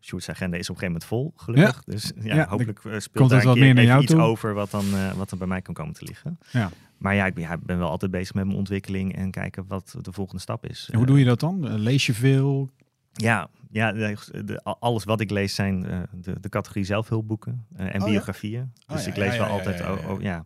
Sjoerd's 0.00 0.28
agenda 0.28 0.56
is 0.56 0.70
op 0.70 0.76
een 0.76 0.80
gegeven 0.80 1.06
moment 1.08 1.34
vol, 1.36 1.44
gelukkig. 1.44 1.82
Ja. 1.86 1.92
Dus 1.92 2.12
ja, 2.20 2.34
ja 2.34 2.48
hopelijk 2.48 2.84
uh, 2.84 2.98
speelt 2.98 3.30
daar 3.30 3.46
een 3.46 3.54
keer 3.54 4.00
iets 4.00 4.12
toe. 4.12 4.20
over 4.20 4.54
wat 4.54 4.70
dan, 4.70 4.84
uh, 4.86 5.12
wat 5.12 5.28
dan 5.28 5.38
bij 5.38 5.48
mij 5.48 5.62
kan 5.62 5.74
komen 5.74 5.94
te 5.94 6.04
liggen. 6.04 6.38
Ja. 6.50 6.70
Maar 6.98 7.14
ja 7.14 7.26
ik, 7.26 7.34
ben, 7.34 7.42
ja, 7.42 7.58
ben 7.58 7.78
wel 7.78 7.88
altijd 7.88 8.10
bezig 8.10 8.34
met 8.34 8.44
mijn 8.44 8.58
ontwikkeling 8.58 9.16
en 9.16 9.30
kijken 9.30 9.64
wat 9.66 9.96
de 10.00 10.12
volgende 10.12 10.40
stap 10.40 10.66
is. 10.66 10.88
En 10.92 10.96
hoe 10.96 11.06
doe 11.06 11.18
je 11.18 11.24
dat 11.24 11.40
dan? 11.40 11.78
Lees 11.78 12.06
je 12.06 12.14
veel? 12.14 12.70
Ja, 13.12 13.48
ja 13.70 13.92
de, 13.92 14.16
de, 14.44 14.62
alles 14.62 15.04
wat 15.04 15.20
ik 15.20 15.30
lees 15.30 15.54
zijn 15.54 15.80
de, 16.12 16.40
de 16.40 16.48
categorie 16.48 16.84
zelfhulpboeken 16.84 17.66
en 17.76 18.02
oh, 18.02 18.08
biografieën. 18.08 18.72
Oh, 18.86 18.96
dus 18.96 19.06
ik 19.06 19.16
lees 19.16 19.36
wel 19.36 19.46
altijd... 19.46 19.80
Oh, 19.80 20.20
ja. 20.20 20.44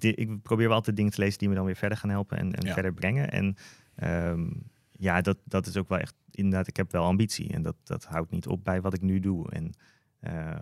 ik 0.00 0.42
probeer 0.42 0.66
wel 0.66 0.76
altijd 0.76 0.96
dingen 0.96 1.12
te 1.12 1.20
lezen 1.20 1.38
die 1.38 1.48
me 1.48 1.54
dan 1.54 1.64
weer 1.64 1.76
verder 1.76 1.98
gaan 1.98 2.10
helpen 2.10 2.38
en, 2.38 2.52
en 2.52 2.72
verder 2.72 2.92
brengen. 2.92 3.30
En 3.30 3.56
um, 4.04 4.62
ja, 4.98 5.20
dat, 5.20 5.38
dat 5.44 5.66
is 5.66 5.76
ook 5.76 5.88
wel 5.88 5.98
echt, 5.98 6.14
inderdaad, 6.30 6.66
ik 6.66 6.76
heb 6.76 6.92
wel 6.92 7.04
ambitie. 7.04 7.52
En 7.52 7.62
dat, 7.62 7.76
dat 7.82 8.04
houdt 8.04 8.30
niet 8.30 8.46
op 8.46 8.64
bij 8.64 8.80
wat 8.80 8.94
ik 8.94 9.00
nu 9.00 9.20
doe. 9.20 9.50
En 9.50 9.72
uh, 10.20 10.56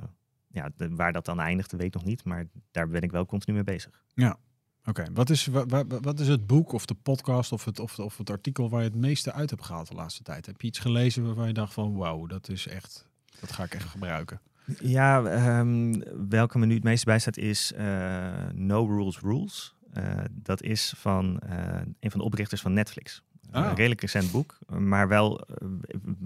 ja, 0.47 0.71
de, 0.77 0.95
waar 0.95 1.13
dat 1.13 1.25
dan 1.25 1.41
eindigt, 1.41 1.73
weet 1.73 1.83
ik 1.83 1.95
nog 1.95 2.05
niet. 2.05 2.25
Maar 2.25 2.47
daar 2.71 2.89
ben 2.89 3.03
ik 3.03 3.11
wel 3.11 3.27
continu 3.27 3.55
mee 3.55 3.65
bezig. 3.65 4.05
Ja, 4.15 4.39
oké. 4.81 4.91
Okay. 4.91 5.09
Wat, 5.13 5.31
is, 5.31 5.47
wat, 5.47 5.85
wat 6.01 6.21
is 6.21 6.29
het 6.29 6.47
boek 6.47 6.73
of 6.73 6.87
de 6.87 6.95
podcast 6.95 7.53
of 7.53 7.65
het, 7.65 7.79
of, 7.79 7.99
of 7.99 8.19
het 8.19 8.31
artikel 8.31 8.69
waar 8.69 8.83
je 8.83 8.89
het 8.89 8.99
meeste 8.99 9.33
uit 9.33 9.51
hebt 9.51 9.65
gehaald 9.65 9.89
de 9.89 9.95
laatste 9.95 10.23
tijd? 10.23 10.47
Heb 10.47 10.61
je 10.61 10.67
iets 10.67 10.79
gelezen 10.79 11.25
waarvan 11.25 11.47
je 11.47 11.53
dacht 11.53 11.73
van, 11.73 11.97
wauw, 11.97 12.27
dat 12.27 12.49
is 12.49 12.67
echt, 12.67 13.09
dat 13.41 13.53
ga 13.53 13.65
ik 13.65 13.75
echt 13.75 13.89
gebruiken? 13.89 14.41
Ja, 14.81 15.59
um, 15.59 16.03
welke 16.29 16.59
me 16.59 16.67
nu 16.67 16.75
het 16.75 16.85
meest 16.85 17.05
bij 17.05 17.19
staat 17.19 17.37
is 17.37 17.73
uh, 17.77 18.49
No 18.53 18.87
Rules 18.87 19.21
Rules. 19.21 19.75
Uh, 19.95 20.21
dat 20.33 20.63
is 20.63 20.95
van 20.97 21.41
een 22.01 22.11
van 22.11 22.21
de 22.21 22.27
oprichters 22.27 22.61
van 22.61 22.73
Netflix. 22.73 23.23
Ah. 23.51 23.65
Een 23.65 23.75
redelijk 23.75 24.01
recent 24.01 24.31
boek, 24.31 24.59
maar 24.79 25.09
wel, 25.09 25.41
eh, 25.41 25.69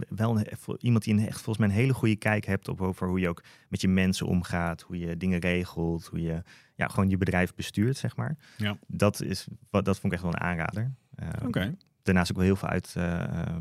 wel 0.09 0.39
een, 0.39 0.47
iemand 0.79 1.05
die 1.05 1.15
een, 1.15 1.27
echt 1.27 1.41
volgens 1.41 1.59
mij 1.59 1.69
een 1.69 1.83
hele 1.83 1.95
goede 1.95 2.17
kijk 2.17 2.45
hebt 2.45 2.69
op 2.69 2.81
over 2.81 3.09
hoe 3.09 3.21
je 3.21 3.29
ook 3.29 3.43
met 3.69 3.81
je 3.81 3.89
mensen 3.89 4.27
omgaat, 4.27 4.83
hoe 4.83 4.99
je 4.99 5.17
dingen 5.17 5.39
regelt, 5.39 6.07
hoe 6.07 6.23
je 6.23 6.43
ja, 6.75 6.89
gewoon 6.89 7.09
je 7.09 7.17
bedrijf 7.17 7.55
bestuurt, 7.55 7.97
zeg 7.97 8.17
maar. 8.17 8.37
Ja. 8.57 8.77
Dat, 8.87 9.23
is, 9.23 9.47
dat 9.71 9.85
vond 9.85 10.05
ik 10.05 10.13
echt 10.13 10.23
wel 10.23 10.33
een 10.33 10.41
aanrader. 10.41 10.93
Uh, 11.23 11.29
okay. 11.47 11.77
Daarnaast 12.03 12.31
ook 12.31 12.37
wel 12.37 12.47
heel 12.47 12.57
veel 12.57 12.69
uit 12.69 12.95
uh, 12.99 13.57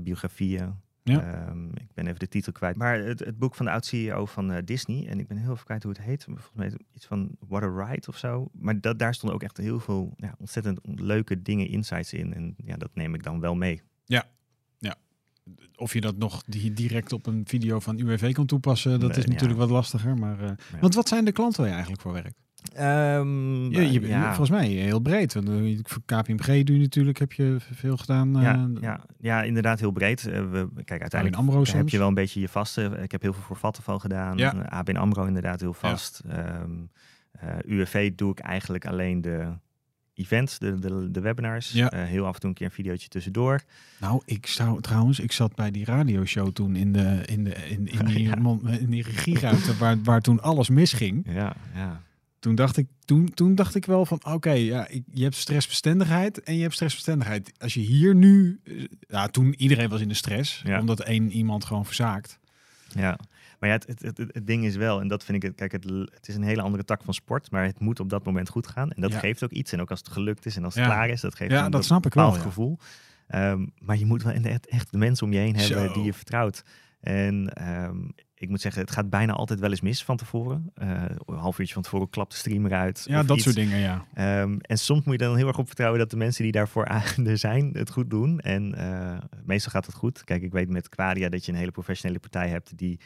biografieën, 0.00 0.74
ja. 1.04 1.48
Um, 1.48 1.70
ik 1.74 1.94
ben 1.94 2.06
even 2.06 2.18
de 2.18 2.28
titel 2.28 2.52
kwijt. 2.52 2.76
Maar 2.76 2.98
het, 2.98 3.18
het 3.20 3.38
boek 3.38 3.54
van 3.54 3.66
de 3.66 3.72
oud-CEO 3.72 4.26
van 4.26 4.52
uh, 4.52 4.58
Disney. 4.64 5.06
En 5.08 5.18
ik 5.18 5.26
ben 5.26 5.36
heel 5.36 5.52
even 5.52 5.64
kwijt 5.64 5.82
hoe 5.82 5.92
het 5.92 6.02
heet. 6.02 6.24
Volgens 6.24 6.50
mij 6.54 6.72
iets 6.92 7.06
van 7.06 7.30
What 7.48 7.62
a 7.62 7.84
Ride 7.84 8.08
of 8.08 8.18
zo. 8.18 8.48
Maar 8.52 8.80
dat, 8.80 8.98
daar 8.98 9.14
stonden 9.14 9.36
ook 9.36 9.42
echt 9.42 9.56
heel 9.56 9.80
veel 9.80 10.14
ja, 10.16 10.34
ontzettend 10.38 10.80
leuke 10.82 11.42
dingen, 11.42 11.68
insights 11.68 12.12
in. 12.12 12.34
En 12.34 12.54
ja, 12.64 12.76
dat 12.76 12.90
neem 12.94 13.14
ik 13.14 13.22
dan 13.22 13.40
wel 13.40 13.54
mee. 13.54 13.82
Ja, 14.04 14.24
ja. 14.78 14.96
Of 15.76 15.92
je 15.92 16.00
dat 16.00 16.16
nog 16.16 16.42
direct 16.72 17.12
op 17.12 17.26
een 17.26 17.42
video 17.46 17.80
van 17.80 17.98
UWV 17.98 18.32
kan 18.32 18.46
toepassen, 18.46 19.00
dat 19.00 19.10
nee, 19.10 19.18
is 19.18 19.26
natuurlijk 19.26 19.60
ja. 19.60 19.66
wat 19.66 19.70
lastiger. 19.70 20.18
Maar, 20.18 20.40
uh, 20.40 20.46
ja. 20.46 20.78
Want 20.80 20.94
wat 20.94 21.08
zijn 21.08 21.24
de 21.24 21.32
klanten 21.32 21.58
waar 21.58 21.68
je 21.68 21.74
eigenlijk 21.74 22.02
voor 22.02 22.12
werkt? 22.12 22.42
Um, 22.80 23.72
ja, 23.72 23.80
je, 23.80 24.00
ja. 24.00 24.26
Volgens 24.26 24.50
mij 24.50 24.66
heel 24.66 25.00
breed. 25.00 25.32
Voor 25.82 26.02
KPMG 26.04 26.46
doe 26.46 26.76
je 26.76 26.82
natuurlijk, 26.82 27.18
heb 27.18 27.32
je 27.32 27.56
veel 27.72 27.96
gedaan. 27.96 28.34
Ja, 28.40 28.56
uh, 28.56 28.80
ja, 28.80 29.04
ja, 29.18 29.42
inderdaad 29.42 29.80
heel 29.80 29.90
breed. 29.90 30.26
Uh, 30.26 30.50
we, 30.50 30.68
kijk, 30.84 31.00
uiteindelijk 31.00 31.40
ABN 31.40 31.50
AMRO 31.50 31.64
heb 31.76 31.88
je 31.88 31.98
wel 31.98 32.08
een 32.08 32.14
beetje 32.14 32.40
je 32.40 32.48
vaste. 32.48 32.98
Ik 33.02 33.12
heb 33.12 33.22
heel 33.22 33.32
veel 33.32 33.42
voor 33.42 33.56
Vattenval 33.56 33.98
gedaan. 33.98 34.36
Ja. 34.36 34.50
ABN 34.68 34.96
AMRO 34.96 35.24
inderdaad 35.24 35.60
heel 35.60 35.72
vast. 35.72 36.22
Um, 36.62 36.90
UWV 37.66 38.12
doe 38.14 38.30
ik 38.30 38.38
eigenlijk 38.38 38.86
alleen 38.86 39.20
de 39.20 39.52
events, 40.14 40.58
de, 40.58 40.78
de, 40.78 41.10
de 41.10 41.20
webinars. 41.20 41.72
Ja. 41.72 41.90
heel 41.94 42.26
af 42.26 42.34
en 42.34 42.40
toe 42.40 42.48
een 42.48 42.54
keer 42.54 42.66
een 42.66 42.72
videootje 42.72 43.08
tussendoor. 43.08 43.60
Nou, 44.00 44.22
ik 44.24 44.46
zou 44.46 44.80
trouwens, 44.80 45.20
ik 45.20 45.32
zat 45.32 45.54
bij 45.54 45.70
die 45.70 45.84
radioshow 45.84 46.48
toen 46.48 46.76
in, 46.76 46.92
de, 46.92 47.22
in, 47.24 47.44
de, 47.44 47.54
in, 47.54 47.86
in 47.86 48.04
die, 48.14 48.22
ja. 48.22 48.36
in 48.78 48.90
die 48.90 49.02
regieruimte 49.02 49.76
waar, 49.76 50.02
waar 50.02 50.20
toen 50.20 50.40
alles 50.40 50.68
misging. 50.68 51.26
Ja, 51.28 51.56
ja 51.74 52.02
toen 52.44 52.54
dacht 52.54 52.76
ik, 52.76 52.86
toen, 53.04 53.34
toen 53.34 53.54
dacht 53.54 53.74
ik 53.74 53.86
wel 53.86 54.06
van 54.06 54.16
oké, 54.16 54.30
okay, 54.30 54.64
ja, 54.64 54.88
ik, 54.88 55.02
je 55.12 55.22
hebt 55.22 55.34
stressbestendigheid 55.34 56.42
en 56.42 56.54
je 56.56 56.62
hebt 56.62 56.74
stressbestendigheid. 56.74 57.52
Als 57.58 57.74
je 57.74 57.80
hier 57.80 58.14
nu, 58.14 58.60
ja, 59.08 59.26
toen 59.26 59.54
iedereen 59.54 59.88
was 59.88 60.00
in 60.00 60.08
de 60.08 60.14
stress, 60.14 60.62
ja. 60.64 60.80
omdat 60.80 61.00
één 61.00 61.30
iemand 61.32 61.64
gewoon 61.64 61.84
verzaakt. 61.84 62.38
Ja, 62.94 63.18
maar 63.58 63.68
ja, 63.68 63.74
het, 63.74 63.86
het, 63.86 64.02
het, 64.02 64.18
het, 64.32 64.46
ding 64.46 64.64
is 64.64 64.76
wel, 64.76 65.00
en 65.00 65.08
dat 65.08 65.24
vind 65.24 65.36
ik, 65.36 65.42
het, 65.42 65.54
kijk, 65.56 65.72
het, 65.72 65.84
het 66.14 66.28
is 66.28 66.34
een 66.34 66.42
hele 66.42 66.62
andere 66.62 66.84
tak 66.84 67.02
van 67.02 67.14
sport, 67.14 67.50
maar 67.50 67.64
het 67.64 67.80
moet 67.80 68.00
op 68.00 68.08
dat 68.08 68.24
moment 68.24 68.48
goed 68.48 68.66
gaan. 68.66 68.90
En 68.90 69.02
dat 69.02 69.12
ja. 69.12 69.18
geeft 69.18 69.44
ook 69.44 69.50
iets. 69.50 69.72
En 69.72 69.80
ook 69.80 69.90
als 69.90 69.98
het 69.98 70.08
gelukt 70.08 70.46
is 70.46 70.56
en 70.56 70.64
als 70.64 70.74
het 70.74 70.84
ja. 70.84 70.90
klaar 70.90 71.08
is, 71.08 71.20
dat 71.20 71.34
geeft 71.34 71.50
ja, 71.50 71.64
een 71.64 71.70
dat 71.70 71.84
snap 71.84 72.06
ik 72.06 72.14
wel, 72.14 72.32
gevoel. 72.32 72.78
Um, 73.34 73.72
maar 73.78 73.98
je 73.98 74.06
moet 74.06 74.22
wel 74.22 74.32
echt, 74.32 74.66
echt 74.66 74.90
de 74.90 74.98
mensen 74.98 75.26
om 75.26 75.32
je 75.32 75.38
heen 75.38 75.56
hebben 75.56 75.88
Zo. 75.88 75.92
die 75.92 76.04
je 76.04 76.12
vertrouwt. 76.12 76.64
En 77.04 77.52
um, 77.84 78.14
ik 78.34 78.48
moet 78.48 78.60
zeggen, 78.60 78.82
het 78.82 78.90
gaat 78.90 79.10
bijna 79.10 79.32
altijd 79.32 79.60
wel 79.60 79.70
eens 79.70 79.80
mis 79.80 80.04
van 80.04 80.16
tevoren. 80.16 80.72
Uh, 80.82 81.02
een 81.26 81.36
half 81.36 81.58
uurtje 81.58 81.74
van 81.74 81.82
tevoren 81.82 82.10
klapt 82.10 82.30
de 82.30 82.36
stream 82.36 82.66
eruit. 82.66 83.04
Ja, 83.08 83.22
dat 83.22 83.36
iets. 83.36 83.44
soort 83.44 83.56
dingen, 83.56 83.78
ja. 83.78 84.04
Um, 84.42 84.60
en 84.60 84.78
soms 84.78 85.04
moet 85.04 85.20
je 85.20 85.26
dan 85.26 85.36
heel 85.36 85.46
erg 85.46 85.58
op 85.58 85.66
vertrouwen 85.66 85.98
dat 85.98 86.10
de 86.10 86.16
mensen 86.16 86.42
die 86.42 86.52
daarvoor 86.52 86.84
er 87.24 87.38
zijn, 87.38 87.70
het 87.72 87.90
goed 87.90 88.10
doen. 88.10 88.40
En 88.40 88.74
uh, 88.78 89.18
meestal 89.44 89.72
gaat 89.72 89.86
het 89.86 89.94
goed. 89.94 90.24
Kijk, 90.24 90.42
ik 90.42 90.52
weet 90.52 90.68
met 90.68 90.88
Quadia 90.88 91.28
dat 91.28 91.44
je 91.44 91.52
een 91.52 91.58
hele 91.58 91.70
professionele 91.70 92.20
partij 92.20 92.48
hebt 92.48 92.76
die, 92.76 93.00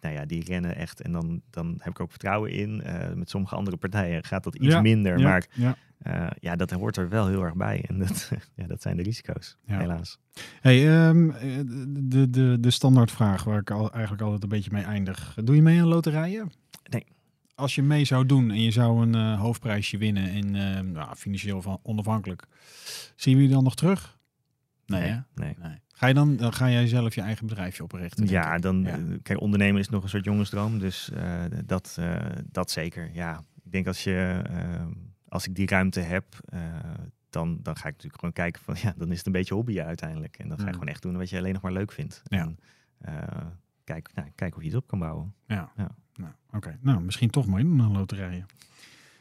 nou 0.00 0.14
ja, 0.14 0.24
die 0.24 0.44
rennen 0.44 0.76
echt. 0.76 1.00
En 1.00 1.12
dan, 1.12 1.42
dan 1.50 1.74
heb 1.78 1.92
ik 1.92 2.00
ook 2.00 2.10
vertrouwen 2.10 2.50
in. 2.50 2.82
Uh, 2.86 3.12
met 3.14 3.30
sommige 3.30 3.54
andere 3.54 3.76
partijen 3.76 4.24
gaat 4.24 4.44
dat 4.44 4.54
iets 4.54 4.74
ja, 4.74 4.80
minder. 4.80 5.18
ja, 5.18 5.28
maar 5.28 5.46
ja. 5.52 5.76
Uh, 6.06 6.26
ja, 6.40 6.56
dat 6.56 6.70
hoort 6.70 6.96
er 6.96 7.08
wel 7.08 7.26
heel 7.26 7.42
erg 7.42 7.54
bij. 7.54 7.84
En 7.88 7.98
dat, 7.98 8.30
ja, 8.56 8.66
dat 8.66 8.82
zijn 8.82 8.96
de 8.96 9.02
risico's, 9.02 9.56
Ja. 9.64 9.78
helaas. 9.78 10.18
Hey, 10.60 11.06
um, 11.08 11.32
de, 12.08 12.30
de, 12.30 12.56
de 12.60 12.70
standaardvraag 12.70 13.44
waar 13.44 13.58
ik 13.60 13.70
al, 13.70 13.90
eigenlijk 13.92 14.22
altijd 14.22 14.42
een 14.42 14.48
beetje 14.48 14.70
mee 14.72 14.82
eindig. 14.84 15.36
Doe 15.44 15.54
je 15.54 15.62
mee 15.62 15.80
aan 15.80 15.86
loterijen? 15.88 16.52
Nee. 16.90 17.06
Als 17.54 17.74
je 17.74 17.82
mee 17.82 18.04
zou 18.04 18.26
doen 18.26 18.50
en 18.50 18.60
je 18.62 18.70
zou 18.70 19.02
een 19.02 19.16
uh, 19.16 19.40
hoofdprijsje 19.40 19.98
winnen 19.98 20.30
en 20.30 20.54
uh, 20.54 20.92
nou, 20.92 21.14
financieel 21.16 21.62
van, 21.62 21.78
onafhankelijk, 21.82 22.46
zien 23.16 23.36
we 23.36 23.42
je 23.42 23.48
dan 23.48 23.64
nog 23.64 23.74
terug? 23.76 24.18
Nee, 24.86 25.00
nee, 25.00 25.10
hè? 25.10 25.18
nee. 25.34 25.56
nee. 25.62 25.78
Ga, 25.92 26.06
je 26.06 26.14
dan, 26.14 26.36
dan 26.36 26.52
ga 26.52 26.70
jij 26.70 26.86
zelf 26.86 27.14
je 27.14 27.20
eigen 27.20 27.46
bedrijfje 27.46 27.82
oprichten? 27.82 28.26
Ja, 28.26 28.58
dan, 28.58 28.82
Ja. 28.82 28.88
eh, 28.88 28.98
kijk, 29.22 29.40
ondernemen 29.40 29.80
is 29.80 29.88
nog 29.88 30.02
een 30.02 30.08
soort 30.08 30.24
jongensdroom. 30.24 30.78
Dus 30.78 31.10
eh, 31.10 31.42
dat, 31.66 31.96
eh, 31.98 32.16
dat 32.50 32.70
zeker. 32.70 33.10
Ja, 33.12 33.42
ik 33.64 33.72
denk 33.72 33.86
als, 33.86 34.04
je, 34.04 34.42
eh, 34.50 34.86
als 35.30 35.46
ik 35.46 35.54
die 35.54 35.66
ruimte 35.66 36.00
heb, 36.00 36.24
eh, 36.44 36.60
dan, 37.30 37.58
dan 37.62 37.74
ga 37.76 37.80
ik 37.88 37.92
natuurlijk 37.92 38.14
gewoon 38.14 38.32
kijken 38.34 38.62
van, 38.62 38.74
ja, 38.88 38.94
dan 38.96 39.10
is 39.10 39.16
het 39.18 39.26
een 39.26 39.32
beetje 39.32 39.54
hobby 39.54 39.80
uiteindelijk. 39.80 40.36
En 40.38 40.48
dan 40.48 40.56
ga 40.56 40.62
je 40.62 40.68
Mm. 40.68 40.74
gewoon 40.74 40.88
echt 40.88 41.02
doen 41.02 41.16
wat 41.16 41.30
je 41.30 41.38
alleen 41.38 41.52
nog 41.52 41.62
maar 41.62 41.72
leuk 41.72 41.92
vindt. 41.92 42.22
Ja. 42.24 42.38
En, 42.40 42.58
eh, 42.98 43.46
kijk, 43.84 44.10
nou, 44.14 44.28
kijk 44.34 44.56
of 44.56 44.62
je 44.62 44.68
het 44.68 44.76
op 44.76 44.86
kan 44.86 44.98
bouwen. 44.98 45.34
Ja. 45.46 45.72
Ja. 45.76 45.90
Nou, 46.14 46.32
Oké, 46.52 46.78
nou 46.80 47.00
misschien 47.00 47.30
toch 47.30 47.46
meedoen 47.46 47.82
aan 47.82 47.92
loterijen. 47.92 48.46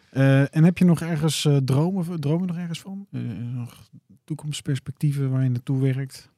Eh, 0.09 0.55
en 0.55 0.63
heb 0.63 0.77
je 0.77 0.85
nog 0.85 1.01
ergens 1.01 1.45
eh, 1.45 1.57
dromen, 1.57 2.19
dromen 2.19 2.47
nog 2.47 2.57
ergens 2.57 2.81
van? 2.81 3.07
Nog 3.53 3.89
toekomstperspectieven 4.23 5.29
waar 5.31 5.43
je 5.43 5.49
naartoe 5.49 5.81
werkt? 5.81 6.29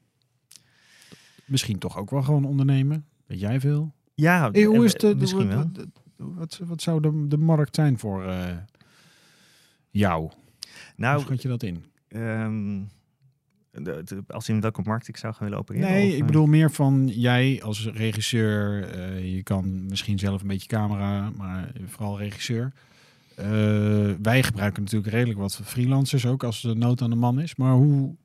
Misschien 1.45 1.77
toch 1.79 1.97
ook 1.97 2.10
wel 2.10 2.23
gewoon 2.23 2.45
ondernemen? 2.45 3.05
Weet 3.25 3.39
jij 3.39 3.60
veel? 3.60 3.93
Ja, 4.13 4.51
Hey, 4.51 4.63
hoe 4.63 4.86
is 4.86 4.93
de, 4.93 5.15
wel. 5.47 5.47
Wat, 5.55 5.88
wat, 6.15 6.60
wat 6.63 6.81
zou 6.81 7.01
de, 7.01 7.27
de 7.27 7.38
markt 7.38 7.75
zijn 7.75 7.99
voor 7.99 8.23
jou? 9.91 10.21
Hoe 10.21 10.32
Nou, 10.95 11.21
schat 11.21 11.41
je 11.41 11.47
dat 11.47 11.63
in? 11.63 11.84
ehm, 12.08 12.80
de- 13.71 14.01
de- 14.04 14.23
als 14.27 14.49
in 14.49 14.62
welke 14.62 14.82
markt 14.82 15.08
ik 15.08 15.17
zou 15.17 15.34
gaan 15.34 15.43
willen 15.43 15.60
opereren? 15.60 15.89
Nee, 15.89 16.08
of, 16.08 16.13
ik 16.13 16.19
eh? 16.19 16.25
bedoel 16.25 16.45
meer 16.45 16.71
van 16.71 17.08
jij 17.08 17.62
als 17.63 17.86
regisseur. 17.93 18.84
eh, 18.89 19.36
je 19.36 19.43
kan 19.43 19.86
misschien 19.86 20.19
zelf 20.19 20.41
een 20.41 20.47
beetje 20.47 20.67
camera, 20.67 21.30
maar 21.38 21.71
vooral 21.86 22.17
regisseur. 22.19 22.73
Eh, 23.36 23.45
wij 24.21 24.43
gebruiken 24.43 24.84
natuurlijk 24.84 25.12
redelijk 25.12 25.39
wat 25.39 25.56
freelancers 25.63 26.25
ook 26.25 26.43
als 26.43 26.62
de 26.62 26.75
nood 26.75 27.01
aan 27.01 27.10
de 27.10 27.15
man 27.15 27.39
is. 27.39 27.56
Maar 27.56 27.73
hoe 27.73 28.15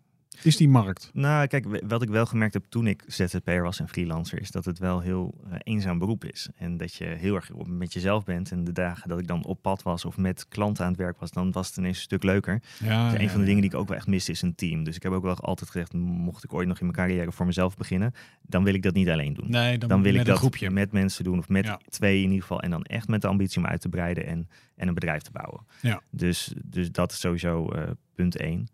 is 0.42 0.57
die 0.57 0.68
markt? 0.68 1.11
Nou, 1.12 1.46
kijk, 1.46 1.81
wat 1.87 2.03
ik 2.03 2.09
wel 2.09 2.27
gemerkt 2.27 2.55
heb 2.55 2.64
toen 2.68 2.87
ik 2.87 3.03
ZZP'er 3.07 3.62
was 3.62 3.81
en 3.81 3.88
freelancer, 3.88 4.40
is 4.40 4.51
dat 4.51 4.64
het 4.64 4.79
wel 4.79 5.01
heel 5.01 5.35
eh, 5.51 5.57
eenzaam 5.62 5.99
beroep 5.99 6.25
is. 6.25 6.49
En 6.57 6.77
dat 6.77 6.94
je 6.94 7.05
heel 7.05 7.35
erg 7.35 7.51
met 7.66 7.92
jezelf 7.92 8.25
bent. 8.25 8.51
En 8.51 8.64
de 8.64 8.72
dagen 8.72 9.09
dat 9.09 9.18
ik 9.18 9.27
dan 9.27 9.44
op 9.44 9.62
pad 9.62 9.83
was 9.83 10.05
of 10.05 10.16
met 10.16 10.49
klanten 10.49 10.85
aan 10.85 10.90
het 10.90 11.01
werk 11.01 11.18
was, 11.18 11.31
dan 11.31 11.53
was 11.53 11.68
het 11.68 11.77
ineens 11.77 11.96
een 11.96 12.03
stuk 12.03 12.22
leuker. 12.22 12.62
Ja, 12.85 13.11
Dus 13.11 13.20
een 13.20 13.31
van 13.31 13.40
de 13.40 13.46
dingen 13.46 13.61
die 13.61 13.70
ik 13.70 13.77
ook 13.77 13.88
wel 13.88 13.96
echt 13.96 14.07
mis 14.07 14.29
is 14.29 14.42
een 14.42 14.55
team. 14.55 14.85
Dus 14.85 14.96
ik 14.96 15.03
heb 15.03 15.12
ook 15.12 15.22
wel 15.22 15.35
altijd 15.37 15.70
gezegd, 15.70 15.92
mocht 15.92 16.44
ik 16.44 16.53
ooit 16.53 16.68
nog 16.68 16.81
in 16.81 16.87
mijn 16.87 16.96
carrière 16.99 17.33
voor 17.33 17.46
mezelf 17.46 17.77
beginnen, 17.77 18.12
dan 18.42 18.64
wil 18.64 18.75
ik 18.75 18.83
dat 18.83 18.94
niet 18.94 19.09
alleen 19.09 19.35
doen. 19.35 19.51
Nee, 19.51 19.79
dan, 19.79 19.88
Dan 19.88 20.03
wil 20.03 20.12
met 20.12 20.20
ik 20.20 20.27
een 20.27 20.33
dat 20.33 20.38
groepje. 20.40 20.70
met 20.70 20.92
mensen 20.92 21.25
doen, 21.25 21.38
of 21.38 21.49
met 21.49 21.64
Ja. 21.64 21.81
twee 21.88 22.16
in 22.16 22.25
ieder 22.29 22.40
geval. 22.40 22.61
En 22.62 22.70
dan 22.70 22.83
echt 22.85 23.09
met 23.09 23.20
de 23.20 23.27
ambitie 23.29 23.59
om 23.59 23.66
uit 23.66 23.81
te 23.81 23.88
breiden 23.88 24.27
en, 24.27 24.49
en 24.77 24.88
een 24.88 24.94
bedrijf 24.94 25.22
te 25.22 25.31
bouwen. 25.31 25.66
Ja. 25.83 26.01
Dus, 26.11 26.53
dus 26.64 26.92
dat 26.92 27.12
is 27.12 27.20
sowieso 27.20 27.68
eh, 27.68 27.83
punt 28.16 28.37
één. 28.37 28.68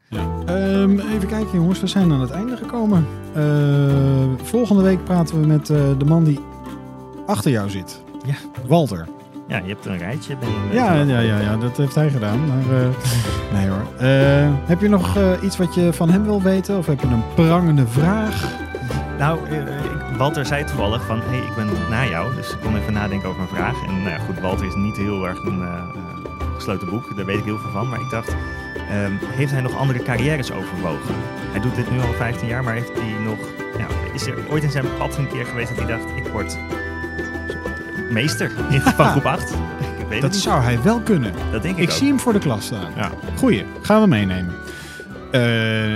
Ehm, 0.47 0.99
even 0.99 1.29
kijken 1.29 1.53
jongens, 1.53 1.81
we 1.81 1.87
zijn 1.87 2.13
aan 2.13 2.21
het 2.21 2.31
einde 2.31 2.57
gekomen. 2.57 3.07
Eh, 3.35 3.43
volgende 4.43 4.83
week 4.83 5.05
praten 5.05 5.41
we 5.41 5.47
met 5.47 5.71
eh, 5.71 5.79
de 5.99 6.05
man 6.05 6.25
die 6.25 6.41
achter 7.27 7.51
jou 7.51 7.71
zit. 7.71 8.03
Ja. 8.27 8.35
Walter. 8.67 9.09
Ja, 9.49 9.59
je 9.59 9.69
hebt 9.69 9.87
een 9.87 9.99
rijtje. 9.99 10.37
Ben 10.37 10.49
je 10.49 10.75
Ja, 10.75 10.95
ja, 10.95 11.19
ja, 11.19 11.41
ja, 11.41 11.57
dat 11.57 11.77
heeft 11.77 11.95
hij 11.95 12.11
gedaan. 12.11 12.47
Maar, 12.47 12.81
eh, 12.81 12.89
nee 13.55 13.69
hoor. 13.69 13.87
Heb 14.67 14.81
je 14.81 14.89
nog 14.89 15.19
iets 15.43 15.57
wat 15.57 15.75
je 15.75 15.93
van 15.93 16.11
hem 16.11 16.25
wil 16.25 16.43
weten? 16.43 16.79
Of 16.79 16.87
heb 16.87 17.01
je 17.01 17.07
een 17.07 17.35
prangende 17.35 17.87
vraag? 17.87 18.61
Nou, 19.19 19.39
ik, 19.51 19.63
Walter 20.17 20.47
zei 20.47 20.65
toevallig 20.65 21.07
van, 21.07 21.21
hey, 21.21 21.39
ik 21.39 21.55
ben 21.57 21.69
na 21.91 22.07
jou, 22.07 22.35
dus 22.35 22.51
ik 22.53 22.61
kon 22.61 22.77
even 22.77 22.93
nadenken 22.93 23.29
over 23.29 23.41
een 23.43 23.49
vraag. 23.49 23.85
En 23.87 23.97
nou 23.97 24.09
ja, 24.09 24.19
goed, 24.19 24.41
Walter 24.41 24.67
is 24.67 24.75
niet 24.75 24.97
heel 24.97 25.27
erg 25.27 25.45
een 25.45 25.63
gesloten 26.55 26.91
boek, 26.91 27.17
daar 27.17 27.25
weet 27.25 27.39
ik 27.39 27.45
heel 27.45 27.59
veel 27.59 27.71
van. 27.71 27.89
Maar 27.89 28.01
ik 28.01 28.11
dacht, 28.11 28.37
ehm, 28.91 29.13
heeft 29.37 29.53
hij 29.53 29.61
nog 29.61 29.77
andere 29.77 30.03
carrières 30.03 30.53
overwogen? 30.53 31.15
Hij 31.51 31.61
doet 31.61 31.75
dit 31.75 31.91
nu 31.91 32.01
al 32.01 32.13
15 32.13 32.49
jaar, 32.49 32.65
maar 32.65 32.75
heeft 32.75 32.93
hij 32.95 33.15
nog, 33.25 33.39
ja, 33.79 33.87
is 34.15 34.27
er 34.27 34.35
ooit 34.51 34.63
in 34.63 34.71
zijn 34.71 34.85
pad 34.99 35.17
een 35.17 35.29
keer 35.29 35.45
geweest 35.47 35.69
dat 35.69 35.79
hij 35.79 35.87
dacht, 35.97 36.17
ik 36.17 36.27
word 36.27 36.57
meester 38.11 38.51
van 38.97 39.07
groep 39.07 39.25
8? 39.27 39.51
Ik 39.51 39.57
weet 39.99 40.11
het 40.13 40.21
Dat 40.21 40.31
niet. 40.31 40.41
zou 40.41 40.63
hij 40.63 40.83
wel 40.83 41.01
kunnen. 41.01 41.33
Dat 41.53 41.63
denk 41.63 41.77
ik, 41.77 41.83
Ik 41.83 41.91
ook. 41.91 41.97
zie 41.97 42.09
hem 42.09 42.21
voor 42.21 42.33
de 42.33 42.39
klas 42.39 42.65
staan. 42.65 42.91
Ja. 42.97 43.11
Goeie, 43.37 43.65
gaan 43.83 44.01
we 44.01 44.07
meenemen. 44.07 44.55
Eh, 45.33 45.41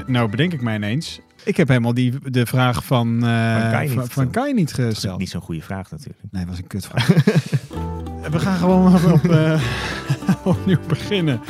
nou, 0.07 0.29
bedenk 0.31 0.53
ik 0.53 0.63
mij 0.63 0.75
ineens. 0.77 1.21
Ik 1.45 1.57
heb 1.57 1.69
helemaal 1.69 1.95
die, 1.95 2.15
de 2.31 2.47
vraag 2.47 2.85
van, 2.85 3.27
eh, 3.27 3.61
Van 3.61 3.71
Kai 3.71 3.83
niet 3.83 3.93
van, 3.93 3.95
van 3.95 4.05
gesteld. 4.07 4.31
Kai 4.31 4.53
niet 4.55 4.77
Dat 4.77 4.79
is 4.87 4.93
gesteld. 4.93 5.19
niet 5.19 5.31
zo'n 5.31 5.41
goede 5.41 5.63
vraag 5.63 5.91
natuurlijk. 5.91 6.19
Nee, 6.31 6.41
dat 6.45 6.51
was 6.51 6.59
een 6.59 6.67
kutvraag. 6.67 7.07
we 8.33 8.39
gaan 8.39 8.57
gewoon 8.57 8.95
op, 8.95 9.13
op, 9.13 9.25
eh, 9.31 9.61
opnieuw 10.45 10.79
beginnen. 10.89 11.41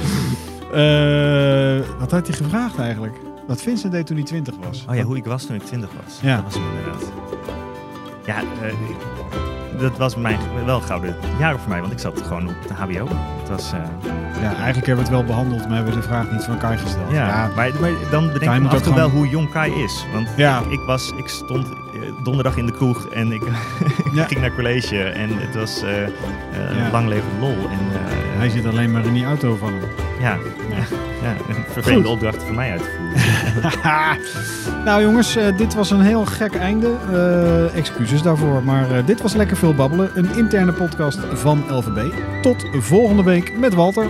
Eh, 0.76 1.88
wat 1.98 2.10
had 2.10 2.26
hij 2.26 2.36
gevraagd 2.36 2.78
eigenlijk? 2.78 3.16
Wat 3.46 3.62
Vincent 3.62 3.92
deed 3.92 4.06
toen 4.06 4.16
hij 4.16 4.24
20 4.24 4.54
was. 4.66 4.84
Oh 4.88 4.94
ja, 4.94 5.02
hoe 5.02 5.16
ik 5.16 5.24
was 5.24 5.46
toen 5.46 5.56
ik 5.56 5.62
20 5.62 5.90
was. 6.04 6.18
Ja. 6.22 6.34
Dat 6.36 6.44
was 6.44 6.54
hem 6.54 6.62
inderdaad. 6.76 7.12
Ja, 8.26 8.36
eh, 8.66 9.80
dat 9.80 9.96
was 9.98 10.16
mijn, 10.16 10.38
wel 10.64 10.80
gouden 10.80 11.16
jaren 11.38 11.58
voor 11.60 11.68
mij, 11.68 11.80
want 11.80 11.92
ik 11.92 11.98
zat 11.98 12.22
gewoon 12.22 12.48
op 12.48 12.54
de 12.68 12.74
HBO. 12.74 13.08
Het 13.40 13.48
was, 13.48 13.72
eh, 13.72 13.78
Ja, 14.42 14.54
eigenlijk 14.54 14.86
hebben 14.86 14.94
we 14.94 15.00
het 15.00 15.08
wel 15.10 15.24
behandeld, 15.24 15.66
maar 15.66 15.76
hebben 15.76 15.94
we 15.94 16.00
de 16.00 16.06
vraag 16.06 16.30
niet 16.30 16.44
van 16.44 16.58
Kai 16.58 16.76
gesteld. 16.78 17.10
ja, 17.10 17.26
Maar, 17.26 17.50
maar 17.80 17.90
dan 18.10 18.26
bedenk 18.26 18.42
Kai 18.42 18.56
ik 18.56 18.62
me 18.62 18.68
moet 18.68 18.68
af 18.68 18.72
en 18.72 18.76
ook 18.76 18.82
toe 18.82 18.94
wel 18.94 19.08
hoe 19.10 19.28
jong 19.28 19.50
Kai 19.50 19.72
is. 19.72 20.04
Want 20.12 20.28
Ja. 20.36 20.60
ik, 20.60 20.70
ik 20.70 20.80
was, 20.86 21.12
ik 21.16 21.28
stond 21.28 21.66
donderdag 22.24 22.56
in 22.56 22.66
de 22.66 22.72
kroeg 22.72 23.06
en 23.08 23.32
ik, 23.38 23.42
Ja. 24.12 24.24
ging 24.24 24.40
naar 24.40 24.54
college. 24.54 25.02
En 25.02 25.28
het 25.38 25.54
was 25.54 25.80
Ja. 25.80 26.90
lang 26.92 27.08
leven 27.08 27.28
lol. 27.40 27.56
En, 27.70 27.78
Hij 28.38 28.48
zit 28.50 28.66
alleen 28.66 28.90
maar 28.92 29.04
in 29.04 29.12
die 29.12 29.24
auto 29.24 29.56
van 29.56 29.72
hem. 29.72 29.82
Ja, 30.20 30.38
Ja. 30.70 30.76
ja, 31.22 31.34
een 31.48 31.64
vervelende 31.72 32.02
Goed. 32.08 32.12
opdracht 32.12 32.42
voor 32.42 32.54
mij 32.54 32.70
uit 32.70 32.80
te 32.82 32.90
voeren. 32.96 34.84
nou 34.84 35.02
jongens, 35.02 35.36
eh, 35.36 35.56
dit 35.56 35.74
was 35.74 35.90
een 35.90 36.00
heel 36.00 36.24
gek 36.24 36.54
einde. 36.54 36.90
Eh, 37.12 37.76
excuses 37.76 38.22
daarvoor. 38.22 38.62
Maar 38.64 38.90
eh, 38.90 39.06
dit 39.06 39.22
was 39.22 39.34
Lekker 39.34 39.56
Veel 39.56 39.74
Babbelen. 39.74 40.10
Een 40.14 40.28
interne 40.36 40.72
podcast 40.72 41.18
van 41.32 41.64
LVB. 41.68 42.12
Tot 42.42 42.64
volgende 42.72 43.22
week 43.22 43.58
met 43.58 43.74
Walter. 43.74 44.06